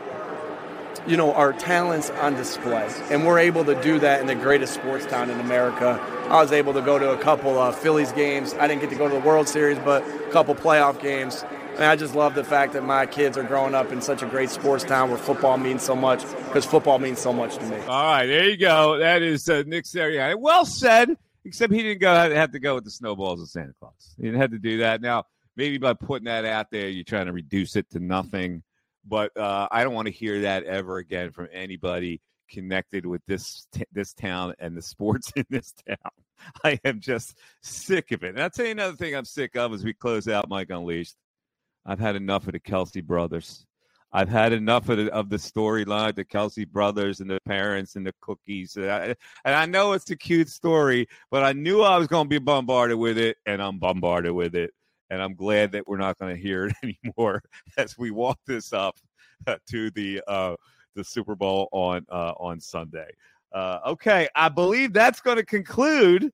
[1.08, 4.74] you know our talents on display and we're able to do that in the greatest
[4.74, 5.98] sports town in america
[6.30, 8.98] i was able to go to a couple of phillies games i didn't get to
[8.98, 11.46] go to the world series but a couple playoff games
[11.84, 14.50] I just love the fact that my kids are growing up in such a great
[14.50, 17.78] sports town where football means so much because football means so much to me.
[17.82, 18.98] All right, there you go.
[18.98, 20.40] That is uh, Nick Sirianni.
[20.40, 21.16] Well said,
[21.46, 24.16] except he didn't go have to go with the snowballs of Santa Claus.
[24.18, 25.02] He didn't have to do that.
[25.02, 25.26] Now,
[25.56, 28.64] maybe by putting that out there, you're trying to reduce it to nothing.
[29.08, 33.68] But uh, I don't want to hear that ever again from anybody connected with this
[33.72, 36.12] t- this town and the sports in this town.
[36.64, 38.30] I am just sick of it.
[38.30, 41.16] And I'll tell you another thing I'm sick of as we close out Mike Unleashed.
[41.90, 43.66] I've had enough of the Kelce brothers.
[44.14, 48.06] I've had enough of the, of the storyline, the Kelce brothers and the parents and
[48.06, 48.76] the cookies.
[48.76, 52.26] And I, and I know it's a cute story, but I knew I was going
[52.26, 54.72] to be bombarded with it, and I'm bombarded with it.
[55.10, 57.42] And I'm glad that we're not going to hear it anymore
[57.76, 58.96] as we walk this up
[59.48, 60.56] uh, to the uh,
[60.96, 63.10] the Super Bowl on uh, on Sunday.
[63.52, 66.32] Uh, okay, I believe that's going to conclude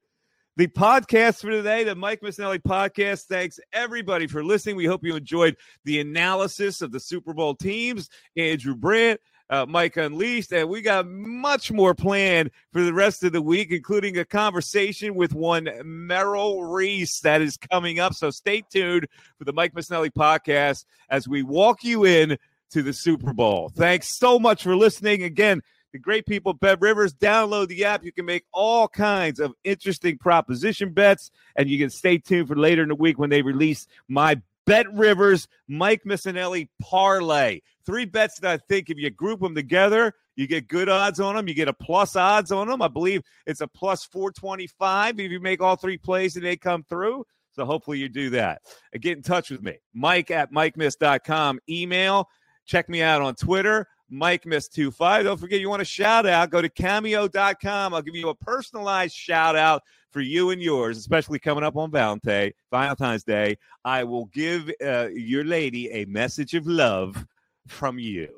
[0.57, 3.23] the podcast for today, the Mike Missanelli podcast.
[3.23, 4.77] Thanks everybody for listening.
[4.77, 8.10] We hope you enjoyed the analysis of the Super Bowl teams.
[8.38, 9.19] Andrew Brandt,
[9.49, 13.72] uh, Mike Unleashed, and we got much more planned for the rest of the week,
[13.72, 18.14] including a conversation with one Merrill Reese that is coming up.
[18.14, 19.07] So stay tuned
[19.38, 22.38] for the Mike Missanelli podcast as we walk you in
[22.72, 23.72] to the Super Bowl.
[23.76, 25.23] Thanks so much for listening.
[25.23, 25.61] Again,
[25.95, 27.13] the great people Bet Rivers.
[27.13, 28.03] Download the app.
[28.03, 32.57] You can make all kinds of interesting proposition bets, and you can stay tuned for
[32.57, 37.61] later in the week when they release my Bet Rivers Mike Missanelli parlay.
[37.85, 41.35] Three bets that I think if you group them together, you get good odds on
[41.35, 41.47] them.
[41.47, 42.81] You get a plus odds on them.
[42.81, 46.84] I believe it's a plus 425 if you make all three plays and they come
[46.89, 47.26] through.
[47.53, 48.63] So hopefully you do that.
[48.99, 51.59] Get in touch with me, Mike at MikeMiss.com.
[51.69, 52.27] Email.
[52.65, 53.88] Check me out on Twitter.
[54.10, 55.23] Mike Miss 25.
[55.23, 57.94] Don't forget, you want a shout out, go to cameo.com.
[57.94, 61.91] I'll give you a personalized shout out for you and yours, especially coming up on
[61.91, 63.57] Valentine, Valentine's Day.
[63.84, 67.26] I will give uh, your lady a message of love
[67.68, 68.30] from you.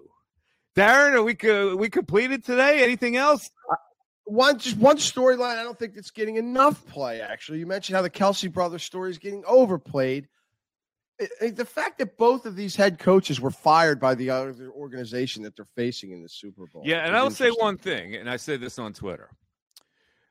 [0.76, 2.84] Darren, are we, co- we completed today?
[2.84, 3.50] Anything else?
[4.26, 7.22] One just one storyline I don't think it's getting enough play.
[7.22, 10.28] Actually, you mentioned how the Kelce brothers story is getting overplayed
[11.42, 15.56] the fact that both of these head coaches were fired by the other organization that
[15.56, 16.84] they're facing in the Super Bowl.
[16.86, 19.30] Yeah, and I'll say one thing, and I said this on Twitter.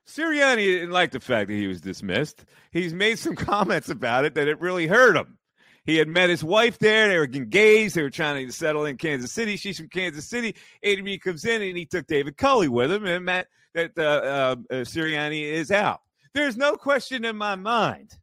[0.06, 2.44] Sirianni didn't like the fact that he was dismissed.
[2.70, 5.38] He's made some comments about it that it really hurt him.
[5.84, 7.08] He had met his wife there.
[7.08, 7.94] They were engaged.
[7.94, 9.56] They were trying to settle in Kansas City.
[9.56, 10.56] She's from Kansas City.
[10.82, 14.02] Andy Reid comes in and he took David Culley with him and Matt that uh,
[14.02, 16.00] uh, Sirianni is out.
[16.34, 18.18] There's no question in my mind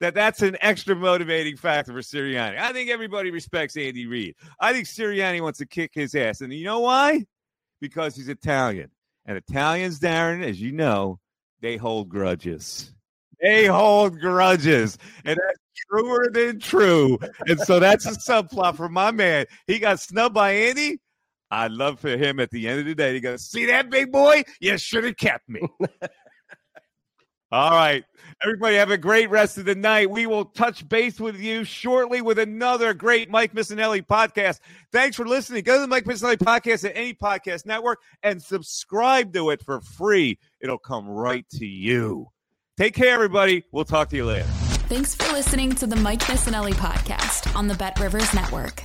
[0.00, 2.58] that that's an extra motivating factor for Sirianni.
[2.58, 4.34] I think everybody respects Andy Reid.
[4.58, 6.40] I think Sirianni wants to kick his ass.
[6.40, 7.26] And you know why?
[7.80, 8.90] Because he's Italian.
[9.26, 11.20] And Italians, Darren, as you know,
[11.60, 12.92] they hold grudges.
[13.40, 14.96] They hold grudges.
[15.24, 15.58] And that's
[15.88, 17.18] truer than true.
[17.46, 19.46] And so that's a subplot for my man.
[19.66, 20.98] He got snubbed by Andy.
[21.50, 24.12] I'd love for him at the end of the day to go, see that big
[24.12, 24.44] boy?
[24.60, 25.60] You should have kept me.
[27.52, 28.04] All right.
[28.42, 30.08] Everybody have a great rest of the night.
[30.08, 34.60] We will touch base with you shortly with another great Mike Missanelli podcast.
[34.92, 35.64] Thanks for listening.
[35.64, 39.80] Go to the Mike Missanelli podcast at any podcast network and subscribe to it for
[39.80, 40.38] free.
[40.60, 42.28] It'll come right to you.
[42.78, 43.64] Take care, everybody.
[43.72, 44.46] We'll talk to you later.
[44.88, 48.82] Thanks for listening to the Mike Missanelli podcast on the Bet Rivers Network.